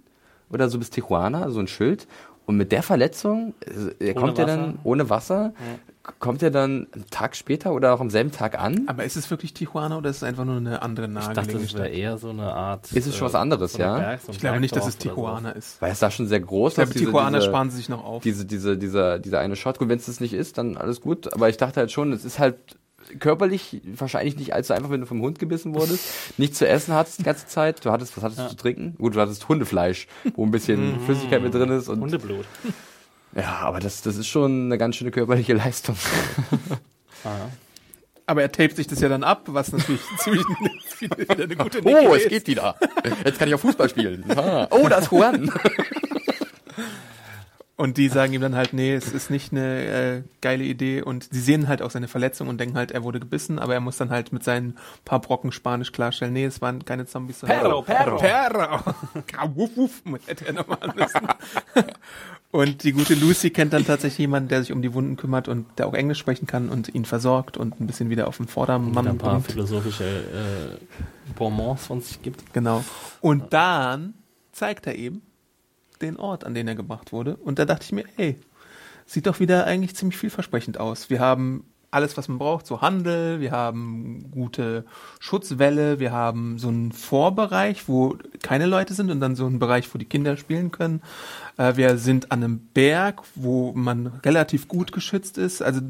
[0.50, 2.06] oder so bis Tijuana, so ein Schild.
[2.46, 3.54] Und mit der Verletzung,
[4.00, 7.94] äh, er kommt ja dann ohne Wasser, k- kommt er dann einen Tag später oder
[7.94, 8.84] auch am selben Tag an.
[8.86, 11.74] Aber ist es wirklich Tijuana oder ist es einfach nur eine andere Ich dachte, das
[11.74, 12.92] wäre eher so eine Art.
[12.92, 13.98] äh, Ist es schon was anderes, so eine ja?
[13.98, 15.56] Berg- so Ich glaube nicht, dass es Tijuana sowas.
[15.56, 15.82] ist.
[15.82, 18.04] Weil es da schon sehr groß Ich glaube, diese- Tijuana diese- sparen sie sich noch
[18.04, 18.22] auf.
[18.22, 19.78] diese, diese, dieser, dieser eine Shot.
[19.78, 21.32] Gut, wenn es das nicht ist, dann alles gut.
[21.32, 22.56] Aber ich dachte halt schon, es ist halt
[23.18, 26.04] körperlich wahrscheinlich nicht allzu einfach, wenn du vom Hund gebissen wurdest,
[26.38, 27.84] nicht zu essen hattest die ganze Zeit.
[27.84, 28.94] Du hattest, was hattest du zu trinken?
[28.98, 30.06] Gut, du hattest Hundefleisch,
[30.36, 31.88] wo ein bisschen Flüssigkeit mit drin ist.
[31.88, 32.44] Und, Hundeblut.
[33.34, 35.96] Ja, aber das, das ist schon eine ganz schöne körperliche Leistung.
[38.26, 41.88] Aber er tapet sich das ja dann ab, was natürlich ziemlich wieder eine gute Oh,
[41.90, 42.28] Idee es ist.
[42.28, 42.76] geht wieder.
[43.24, 44.24] Jetzt kann ich auch Fußball spielen.
[44.30, 44.68] Ah.
[44.70, 45.50] Oh, da ist Juan.
[47.76, 51.00] Und die sagen ihm dann halt, nee, es ist nicht eine äh, geile Idee.
[51.02, 53.80] Und sie sehen halt auch seine Verletzung und denken halt, er wurde gebissen, aber er
[53.80, 54.76] muss dann halt mit seinen
[55.06, 57.38] paar Brocken Spanisch klarstellen, nee, es waren keine Zombies.
[57.40, 58.18] Perro, perro.
[58.18, 58.80] Perro.
[59.32, 61.26] Ja, wuff, wuff, hätte er nochmal müssen.
[62.52, 65.66] Und die gute Lucy kennt dann tatsächlich jemanden, der sich um die Wunden kümmert und
[65.78, 68.50] der auch Englisch sprechen kann und ihn versorgt und ein bisschen wieder auf den Und
[68.50, 69.46] Vordermann ein paar bringt.
[69.52, 72.52] philosophische äh, Bonbons von sich gibt.
[72.52, 72.82] Genau.
[73.20, 74.14] Und dann
[74.50, 75.22] zeigt er eben
[76.00, 77.36] den Ort, an den er gemacht wurde.
[77.36, 78.36] Und da dachte ich mir, ey,
[79.06, 81.08] sieht doch wieder eigentlich ziemlich vielversprechend aus.
[81.08, 84.84] Wir haben alles, was man braucht, so Handel, wir haben gute
[85.18, 89.92] Schutzwelle, wir haben so einen Vorbereich, wo keine Leute sind und dann so einen Bereich,
[89.92, 91.02] wo die Kinder spielen können.
[91.56, 95.62] Äh, wir sind an einem Berg, wo man relativ gut geschützt ist.
[95.62, 95.80] Also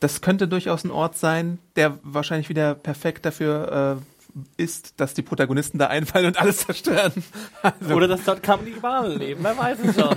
[0.00, 5.22] das könnte durchaus ein Ort sein, der wahrscheinlich wieder perfekt dafür äh, ist, dass die
[5.22, 7.12] Protagonisten da einfallen und alles zerstören.
[7.62, 10.16] Also, Oder dass dort Kannibalen leben, wer weiß es schon.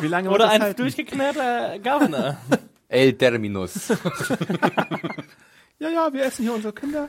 [0.00, 0.82] wie lange Oder ein halten?
[0.82, 2.38] durchgeknallter Governor.
[2.88, 3.92] El Terminus.
[5.80, 7.08] Ja, ja, wir essen hier unsere Kinder.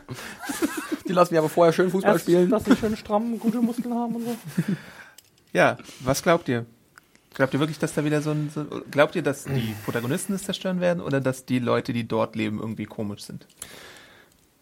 [1.08, 2.52] Die lassen wir aber vorher schön Fußball Erst, spielen.
[2.52, 4.36] dass sie schön stramm, gute Muskeln haben und so.
[5.54, 6.68] Ja, was glaubt ihr?
[7.34, 10.44] Glaubt ihr wirklich, dass da wieder so ein, so, glaubt ihr, dass die Protagonisten es
[10.44, 13.48] zerstören werden oder dass die Leute, die dort leben, irgendwie komisch sind?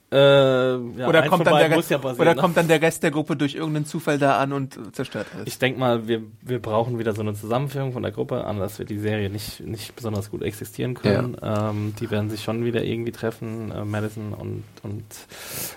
[0.09, 2.39] Äh, ja, oder kommt, dann der, ja passieren, oder ne?
[2.39, 5.47] kommt dann der Rest der Gruppe durch irgendeinen Zufall da an und zerstört alles?
[5.47, 8.89] Ich denke mal, wir, wir brauchen wieder so eine Zusammenführung von der Gruppe, anders wird
[8.89, 11.35] die Serie nicht, nicht besonders gut existieren können.
[11.41, 15.03] Ähm, die werden sich schon wieder irgendwie treffen, äh, Madison und, und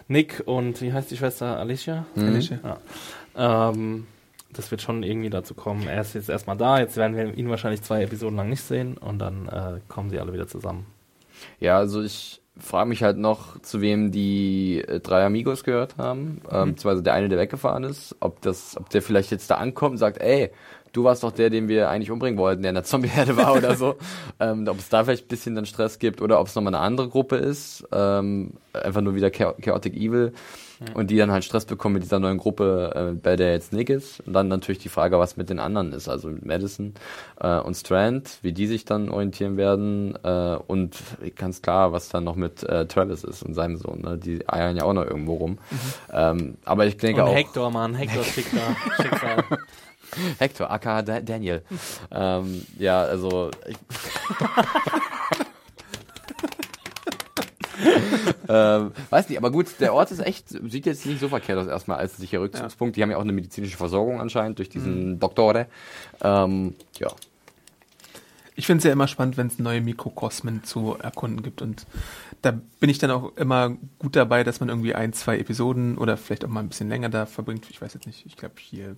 [0.06, 2.06] Nick und wie heißt die Schwester Alicia?
[2.14, 2.78] Alicia.
[3.34, 3.70] Ja.
[3.70, 4.06] Ähm,
[4.52, 5.88] das wird schon irgendwie dazu kommen.
[5.88, 8.96] Er ist jetzt erstmal da, jetzt werden wir ihn wahrscheinlich zwei Episoden lang nicht sehen
[8.96, 10.86] und dann äh, kommen sie alle wieder zusammen.
[11.58, 16.42] Ja, also ich frage mich halt noch, zu wem die äh, drei Amigos gehört haben,
[16.50, 19.92] ähm, beziehungsweise der eine, der weggefahren ist, ob das, ob der vielleicht jetzt da ankommt
[19.92, 20.50] und sagt, ey,
[20.92, 23.76] du warst doch der, den wir eigentlich umbringen wollten, der in der Zombieherde war oder
[23.76, 23.96] so.
[24.40, 26.82] ähm, ob es da vielleicht ein bisschen dann Stress gibt oder ob es nochmal eine
[26.82, 30.32] andere Gruppe ist, ähm, einfach nur wieder Cha Chaotic Evil
[30.94, 33.90] und die dann halt Stress bekommen mit dieser neuen Gruppe, äh, bei der jetzt Nick
[33.90, 34.20] ist.
[34.20, 36.94] Und dann natürlich die Frage, was mit den anderen ist, also mit Madison
[37.38, 40.96] äh, und Strand, wie die sich dann orientieren werden äh, und
[41.36, 44.00] ganz klar, was dann noch mit äh, Travis ist und seinem Sohn.
[44.00, 44.16] Ne?
[44.16, 45.58] Die eiern ja auch noch irgendwo rum.
[46.12, 47.34] Ähm, aber ich denke und auch...
[47.34, 48.76] Hector, Mann, Hector Schicksal.
[48.96, 49.44] Schicksal.
[50.38, 51.62] Hector, aka Da- Daniel.
[52.10, 53.50] ähm, ja, also.
[58.48, 61.66] Ähm, weiß nicht, aber gut, der Ort ist echt, sieht jetzt nicht so verkehrt aus
[61.66, 62.96] erstmal als sicherer Rückzugspunkt.
[62.96, 65.66] Die haben ja auch eine medizinische Versorgung anscheinend durch diesen Doktore.
[66.20, 67.08] Ähm, ja.
[68.56, 71.62] Ich finde es ja immer spannend, wenn es neue Mikrokosmen zu erkunden gibt.
[71.62, 71.86] Und
[72.42, 76.16] da bin ich dann auch immer gut dabei, dass man irgendwie ein, zwei Episoden oder
[76.18, 77.66] vielleicht auch mal ein bisschen länger da verbringt.
[77.70, 78.96] Ich weiß jetzt nicht, ich glaube hier,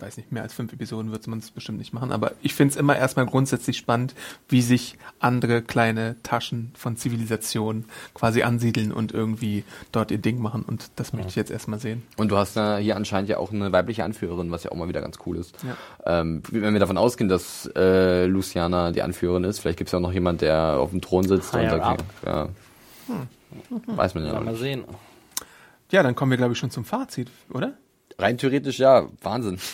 [0.00, 2.12] weiß nicht, mehr als fünf Episoden wird man es bestimmt nicht machen.
[2.12, 4.14] Aber ich finde es immer erstmal grundsätzlich spannend,
[4.48, 7.84] wie sich andere kleine Taschen von Zivilisation
[8.14, 10.62] quasi ansiedeln und irgendwie dort ihr Ding machen.
[10.62, 12.02] Und das möchte ich jetzt erstmal sehen.
[12.16, 14.88] Und du hast äh, hier anscheinend ja auch eine weibliche Anführerin, was ja auch mal
[14.88, 15.54] wieder ganz cool ist.
[16.06, 19.98] Ähm, wenn wir davon ausgehen, dass äh, Luciana die Anführerin ist, vielleicht gibt es ja
[19.98, 21.52] auch noch jemand, der auf dem Thron sitzt.
[21.54, 22.04] und Higher da, up.
[22.24, 22.48] ja.
[23.86, 24.60] Weiß man ja Ja, noch mal nicht.
[24.60, 24.84] sehen.
[25.90, 27.72] Ja, dann kommen wir, glaube ich, schon zum Fazit, oder?
[28.20, 29.58] Rein theoretisch ja, Wahnsinn.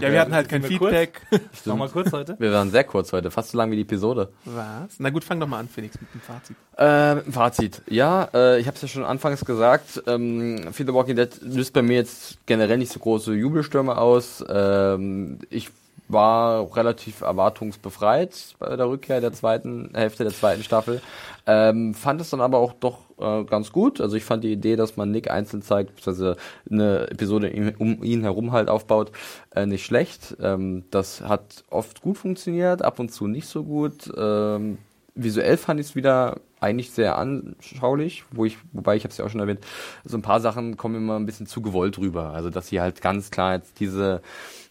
[0.00, 0.62] Ja, wir hatten halt kein?
[0.62, 1.22] Feedback.
[1.64, 2.36] Nochmal kurz heute.
[2.38, 4.30] Wir waren sehr kurz heute, fast so lang wie die Episode.
[4.44, 4.98] Was?
[4.98, 6.56] Na gut, fang doch mal an, Felix, mit dem Fazit.
[6.76, 7.82] Äh, dem Fazit.
[7.88, 10.02] Ja, äh, ich habe es ja schon anfangs gesagt.
[10.06, 14.44] Ähm, Fear the Walking Dead löst bei mir jetzt generell nicht so große Jubelstürme aus.
[14.48, 15.70] Ähm, ich
[16.08, 21.00] war relativ erwartungsbefreit bei der Rückkehr der zweiten Hälfte der zweiten Staffel.
[21.46, 24.00] Ähm, fand es dann aber auch doch äh, ganz gut.
[24.00, 26.36] Also ich fand die Idee, dass man Nick einzeln zeigt, beziehungsweise
[26.70, 29.12] eine Episode um ihn herum halt aufbaut,
[29.54, 30.36] äh, nicht schlecht.
[30.40, 34.10] Ähm, das hat oft gut funktioniert, ab und zu nicht so gut.
[34.16, 34.78] Ähm,
[35.14, 39.24] visuell fand ich es wieder eigentlich sehr anschaulich, wo ich, wobei ich habe es ja
[39.24, 39.60] auch schon erwähnt,
[40.04, 42.30] so ein paar Sachen kommen immer ein bisschen zu gewollt rüber.
[42.30, 44.22] Also dass sie halt ganz klar jetzt diese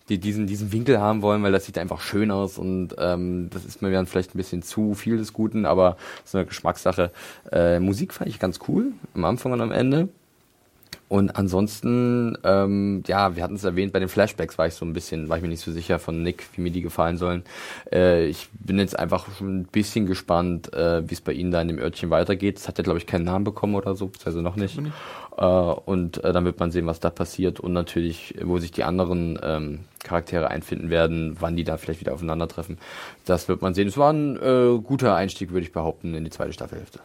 [0.09, 3.65] die diesen diesen Winkel haben wollen, weil das sieht einfach schön aus und ähm, das
[3.65, 7.11] ist mir dann vielleicht ein bisschen zu viel des Guten, aber so eine Geschmackssache.
[7.51, 10.09] Äh, Musik fand ich ganz cool am Anfang und am Ende.
[11.09, 14.91] Und ansonsten, ähm, ja, wir hatten es erwähnt, bei den Flashbacks war ich so ein
[14.91, 17.43] bisschen, war ich mir nicht so sicher von Nick, wie mir die gefallen sollen.
[17.91, 21.61] Äh, ich bin jetzt einfach schon ein bisschen gespannt, äh, wie es bei Ihnen da
[21.61, 22.57] in dem Örtchen weitergeht.
[22.57, 24.79] Es hat ja, glaube ich, keinen Namen bekommen oder so, also noch nicht.
[25.37, 28.83] Äh, und äh, dann wird man sehen, was da passiert und natürlich, wo sich die
[28.83, 32.77] anderen ähm, Charaktere einfinden werden, wann die da vielleicht wieder aufeinandertreffen.
[33.23, 33.87] Das wird man sehen.
[33.87, 36.99] Es war ein äh, guter Einstieg, würde ich behaupten, in die zweite Staffelhälfte.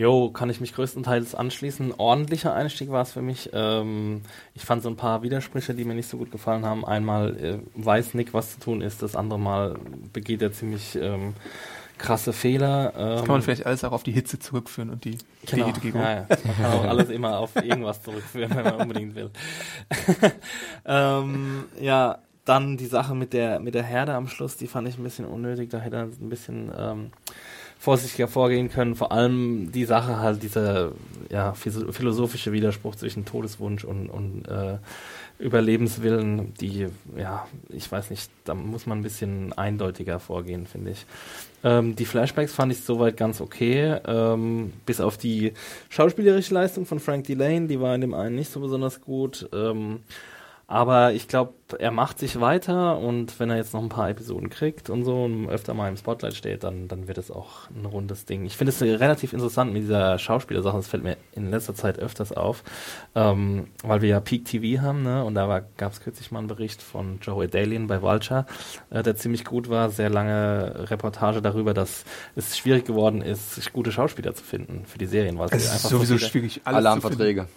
[0.00, 1.92] Jo, kann ich mich größtenteils anschließen.
[1.98, 3.50] Ordentlicher Einstieg war es für mich.
[3.52, 4.22] Ähm,
[4.54, 6.86] ich fand so ein paar Widersprüche, die mir nicht so gut gefallen haben.
[6.86, 9.76] Einmal äh, weiß Nick, was zu tun ist, das andere Mal
[10.14, 11.34] begeht er ziemlich ähm,
[11.98, 12.94] krasse Fehler.
[12.96, 16.00] Ähm, Das kann man vielleicht alles auch auf die Hitze zurückführen und die Genau, Betätigung.
[16.00, 16.26] ja, ja.
[16.44, 19.30] Man kann auch alles immer auf irgendwas zurückführen, wenn man unbedingt will.
[20.86, 24.96] ähm, ja, dann die Sache mit der, mit der Herde am Schluss, die fand ich
[24.98, 25.68] ein bisschen unnötig.
[25.68, 27.10] Da hätte er ein bisschen ähm,
[27.80, 28.94] vorsichtiger vorgehen können.
[28.94, 30.92] Vor allem die Sache halt, dieser
[31.30, 34.76] ja, philosophische Widerspruch zwischen Todeswunsch und, und äh,
[35.38, 41.06] Überlebenswillen, die, ja, ich weiß nicht, da muss man ein bisschen eindeutiger vorgehen, finde ich.
[41.64, 45.54] Ähm, die Flashbacks fand ich soweit ganz okay, ähm, bis auf die
[45.88, 49.48] schauspielerische Leistung von Frank Delane, die war in dem einen nicht so besonders gut.
[49.54, 50.00] Ähm,
[50.70, 54.50] aber ich glaube, er macht sich weiter und wenn er jetzt noch ein paar Episoden
[54.50, 57.86] kriegt und so und öfter mal im Spotlight steht, dann, dann wird es auch ein
[57.86, 58.44] rundes Ding.
[58.44, 62.30] Ich finde es relativ interessant mit dieser Schauspielersache, das fällt mir in letzter Zeit öfters
[62.30, 62.62] auf,
[63.16, 65.24] ähm, weil wir ja Peak TV haben, ne?
[65.24, 68.46] Und da gab es kürzlich mal einen Bericht von Joey Dalian bei Vulture,
[68.90, 72.04] äh, der ziemlich gut war, sehr lange Reportage darüber, dass
[72.36, 75.72] es schwierig geworden ist, gute Schauspieler zu finden für die Serien, weil Es sie ist
[75.72, 77.20] einfach sowieso so schwierig, alles zu finden.
[77.20, 77.48] Alarmverträge.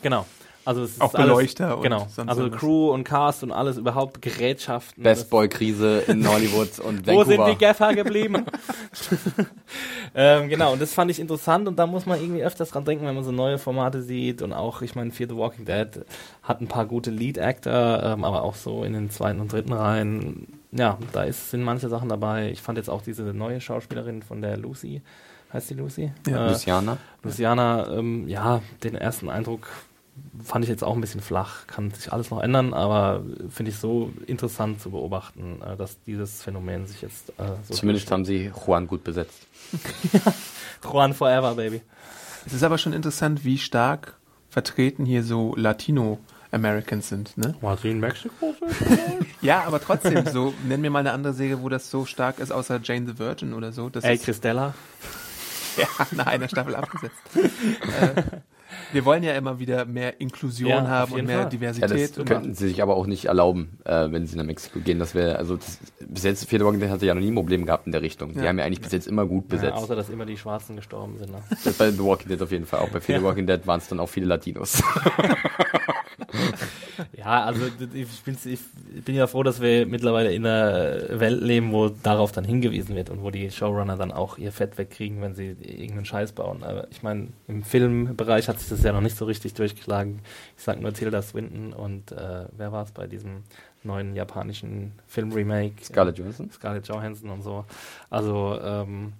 [0.00, 0.24] Genau.
[0.64, 2.06] Also es ist Auch alles, Beleuchter und genau.
[2.14, 2.60] sonst Also irgendwas.
[2.60, 5.02] Crew und Cast und alles überhaupt Gerätschaften.
[5.02, 7.50] Best Boy Krise in Hollywood und Wo sind Vancouver.
[7.50, 8.44] die Gaffer geblieben?
[10.14, 13.06] ähm, genau, und das fand ich interessant und da muss man irgendwie öfters dran denken,
[13.06, 15.88] wenn man so neue Formate sieht und auch, ich meine, Fear the Walking Dead
[16.42, 20.46] hat ein paar gute Lead-Actor, ähm, aber auch so in den zweiten und dritten Reihen,
[20.70, 22.50] ja, da ist, sind manche Sachen dabei.
[22.50, 25.02] Ich fand jetzt auch diese neue Schauspielerin von der Lucy,
[25.52, 26.12] heißt die Lucy?
[26.26, 26.46] Ja.
[26.46, 26.96] Äh, Luciana.
[27.22, 29.66] Luciana, ähm, ja, den ersten Eindruck
[30.42, 33.78] fand ich jetzt auch ein bisschen flach, kann sich alles noch ändern, aber finde ich
[33.78, 38.50] so interessant zu beobachten, äh, dass dieses Phänomen sich jetzt äh, so Zumindest haben sie
[38.66, 39.46] Juan gut besetzt.
[40.84, 41.82] Juan Forever, Baby.
[42.46, 44.16] Es ist aber schon interessant, wie stark
[44.50, 47.54] vertreten hier so Latino-Americans sind, ne?
[47.60, 48.54] Was in Mexiko?
[49.40, 52.52] Ja, aber trotzdem, so, nenn mir mal eine andere Serie, wo das so stark ist,
[52.52, 53.88] außer Jane the Virgin oder so.
[53.88, 54.72] Das Ey, ist Christella.
[55.76, 57.16] ja, nach einer Staffel abgesetzt.
[57.34, 58.22] äh,
[58.92, 61.44] wir wollen ja immer wieder mehr Inklusion Ja, haben und mehr Fall.
[61.44, 62.10] Ja, Diversität.
[62.10, 64.98] das und könnten sie sich aber auch nicht erlauben, äh, wenn sie nach Mexiko gehen.
[64.98, 67.34] Das wäre, also das, bis jetzt, Fear the Walking Dead hatte ja noch nie ein
[67.34, 68.32] Problem gehabt in der Richtung.
[68.34, 68.46] Die Ja.
[68.48, 69.74] haben ja eigentlich bis jetzt immer gut Ja, besetzt.
[69.74, 71.30] außer, dass immer die Schwarzen gestorben sind.
[71.32, 71.42] Ne?
[71.64, 72.80] Das bei The Walking Dead auf jeden Fall.
[72.80, 73.28] Auch bei Fear the Ja.
[73.30, 74.82] Walking Dead waren es dann auch viele Latinos.
[77.16, 78.60] Ja, also ich bin, ich
[79.04, 83.10] bin ja froh, dass wir mittlerweile in einer Welt leben, wo darauf dann hingewiesen wird
[83.10, 86.62] und wo die Showrunner dann auch ihr Fett wegkriegen, wenn sie irgendeinen Scheiß bauen.
[86.62, 90.20] Aber ich meine, im Filmbereich hat sich das ja noch nicht so richtig durchgeschlagen.
[90.56, 93.42] Ich sag nur Tilda Swinton und äh, wer war es bei diesem
[93.84, 95.84] neuen japanischen Film-Remake?
[95.84, 96.50] Scarlett Johansson?
[96.50, 97.64] Scarlett Johansson und so.
[98.10, 99.12] Also ähm,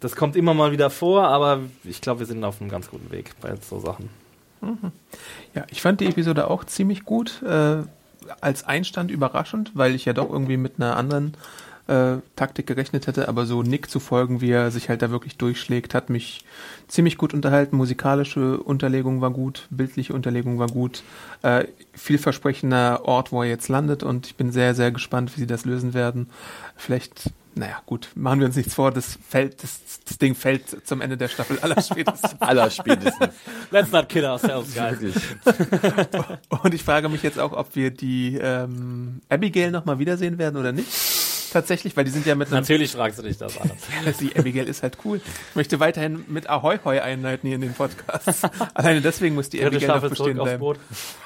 [0.00, 3.10] das kommt immer mal wieder vor, aber ich glaube, wir sind auf einem ganz guten
[3.10, 4.10] Weg bei so Sachen.
[5.54, 7.42] Ja, ich fand die Episode auch ziemlich gut.
[7.42, 7.82] Äh,
[8.40, 11.34] als Einstand überraschend, weil ich ja doch irgendwie mit einer anderen
[11.88, 15.36] äh, Taktik gerechnet hätte, aber so Nick zu folgen, wie er sich halt da wirklich
[15.36, 16.44] durchschlägt, hat mich
[16.88, 17.76] ziemlich gut unterhalten.
[17.76, 21.02] Musikalische Unterlegung war gut, bildliche Unterlegung war gut.
[21.42, 25.46] Äh, vielversprechender Ort, wo er jetzt landet und ich bin sehr, sehr gespannt, wie sie
[25.46, 26.28] das lösen werden.
[26.76, 31.00] Vielleicht, naja, gut, machen wir uns nichts vor, das fällt, das, das Ding fällt zum
[31.00, 32.34] Ende der Staffel aller spätestens.
[32.40, 33.32] Aller spätestens.
[33.70, 34.98] Let's not kid ourselves, guys.
[36.62, 40.72] Und ich frage mich jetzt auch, ob wir die ähm, Abigail nochmal wiedersehen werden oder
[40.72, 40.88] nicht.
[41.56, 42.60] Tatsächlich, weil die sind ja mit einem.
[42.60, 43.70] Natürlich fragst du dich das an.
[44.20, 45.22] Die Abigail ist halt cool.
[45.48, 48.42] Ich möchte weiterhin mit Ahoi Hoi einleiten hier in den Podcasts.
[48.74, 50.60] Alleine deswegen muss die Abigail noch bestehen bleiben.
[50.60, 50.76] Boot.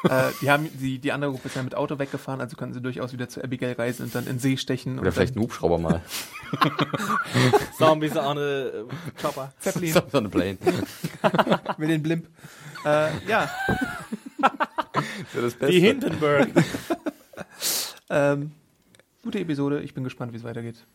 [0.04, 2.80] Äh, die, haben, die, die andere Gruppe ist ja mit Auto weggefahren, also können sie
[2.80, 5.00] durchaus wieder zu Abigail reisen und dann in See stechen.
[5.00, 6.00] Oder und vielleicht dann ein Hubschrauber mal.
[7.76, 8.70] Zombies on a äh,
[9.20, 9.52] chopper.
[9.58, 10.58] Zeppelin so eine Plane.
[11.76, 12.28] mit den Blimp.
[12.84, 13.50] Äh, ja,
[15.34, 16.50] Das Die Hindenburg.
[18.10, 18.52] ähm,
[19.22, 19.80] gute Episode.
[19.80, 20.86] Ich bin gespannt, wie es weitergeht.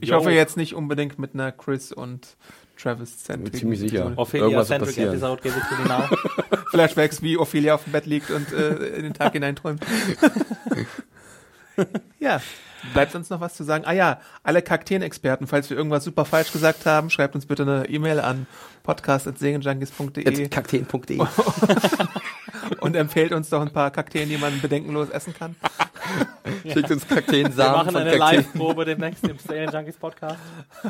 [0.00, 0.16] Ich Jo.
[0.16, 2.36] hoffe jetzt nicht unbedingt mit einer Chris und
[2.76, 3.52] Travis Centric.
[3.52, 4.12] Bin ziemlich sicher.
[4.16, 5.10] Ophelia Irgendwas Centric passieren.
[5.10, 6.04] Episode it to me now.
[6.70, 9.84] Flashbacks, wie Ophelia auf dem Bett liegt und äh, in den Tag hineinträumt.
[12.20, 12.40] ja,
[12.92, 13.84] bleibt uns noch was zu sagen?
[13.86, 17.88] Ah ja, alle Kakteen-Experten, falls wir irgendwas super falsch gesagt haben, schreibt uns bitte eine
[17.88, 18.46] E-Mail an
[18.84, 21.18] podcast.segenjunkies.de kakteen.de.
[22.80, 25.56] und empfehlt uns doch ein paar Kakteen, die man bedenkenlos essen kann.
[26.72, 28.16] Schickt uns Wir Kakteensamen machen von eine.
[28.16, 30.38] Live-Probe demnächst im Serien Junkies Podcast.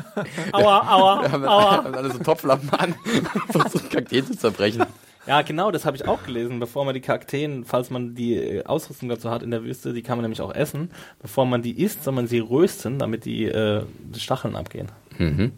[0.51, 1.83] Aua, aua, Wir haben, aua.
[1.83, 2.95] haben alle so Topflampen an,
[3.51, 4.85] versuchen Kakteen zu zerbrechen.
[5.27, 6.59] Ja, genau, das habe ich auch gelesen.
[6.59, 10.01] Bevor man die Kakteen, falls man die äh, Ausrüstung dazu hat in der Wüste, die
[10.01, 10.89] kann man nämlich auch essen.
[11.21, 14.91] Bevor man die isst, soll man sie rösten, damit die, äh, die Stacheln abgehen.
[15.17, 15.51] Mhm.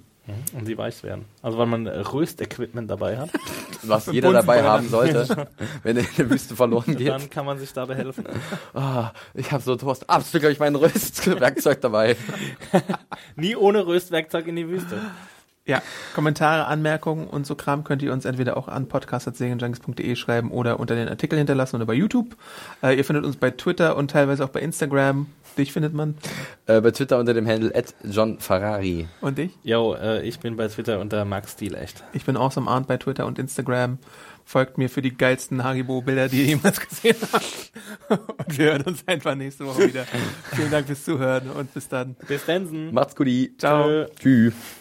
[0.53, 1.25] Und sie weich werden.
[1.41, 3.31] Also weil man Röstequipment dabei hat.
[3.81, 5.47] Was jeder dabei haben sollte,
[5.83, 7.07] wenn er in der Wüste verloren geht.
[7.07, 8.25] Dann kann man sich dabei helfen.
[8.73, 10.07] Ah, ich habe so Durst.
[10.07, 12.15] Absolut habe ich mein Röstwerkzeug dabei.
[13.35, 15.01] Nie ohne Röstwerkzeug in die Wüste.
[15.65, 15.81] Ja,
[16.15, 20.95] Kommentare, Anmerkungen und so Kram könnt ihr uns entweder auch an podcast.segenjunkies.de schreiben oder unter
[20.95, 22.35] den Artikel hinterlassen oder bei YouTube.
[22.81, 25.27] Äh, ihr findet uns bei Twitter und teilweise auch bei Instagram.
[25.57, 26.15] Dich findet man.
[26.65, 27.71] Äh, bei Twitter unter dem Handle
[28.03, 29.07] John Ferrari.
[29.21, 29.51] Und dich?
[29.63, 32.03] Yo, äh, ich bin bei Twitter unter Max Stil echt.
[32.13, 33.99] Ich bin Awesome Arndt bei Twitter und Instagram.
[34.43, 37.71] Folgt mir für die geilsten Haribo-Bilder, die ihr jemals gesehen habt.
[38.09, 40.05] Und wir hören uns einfach nächste Woche wieder.
[40.55, 42.15] Vielen Dank fürs Zuhören und bis dann.
[42.27, 42.91] Bis dann.
[42.91, 43.27] Macht's gut.
[43.59, 44.05] Ciao.
[44.19, 44.80] Tschüss.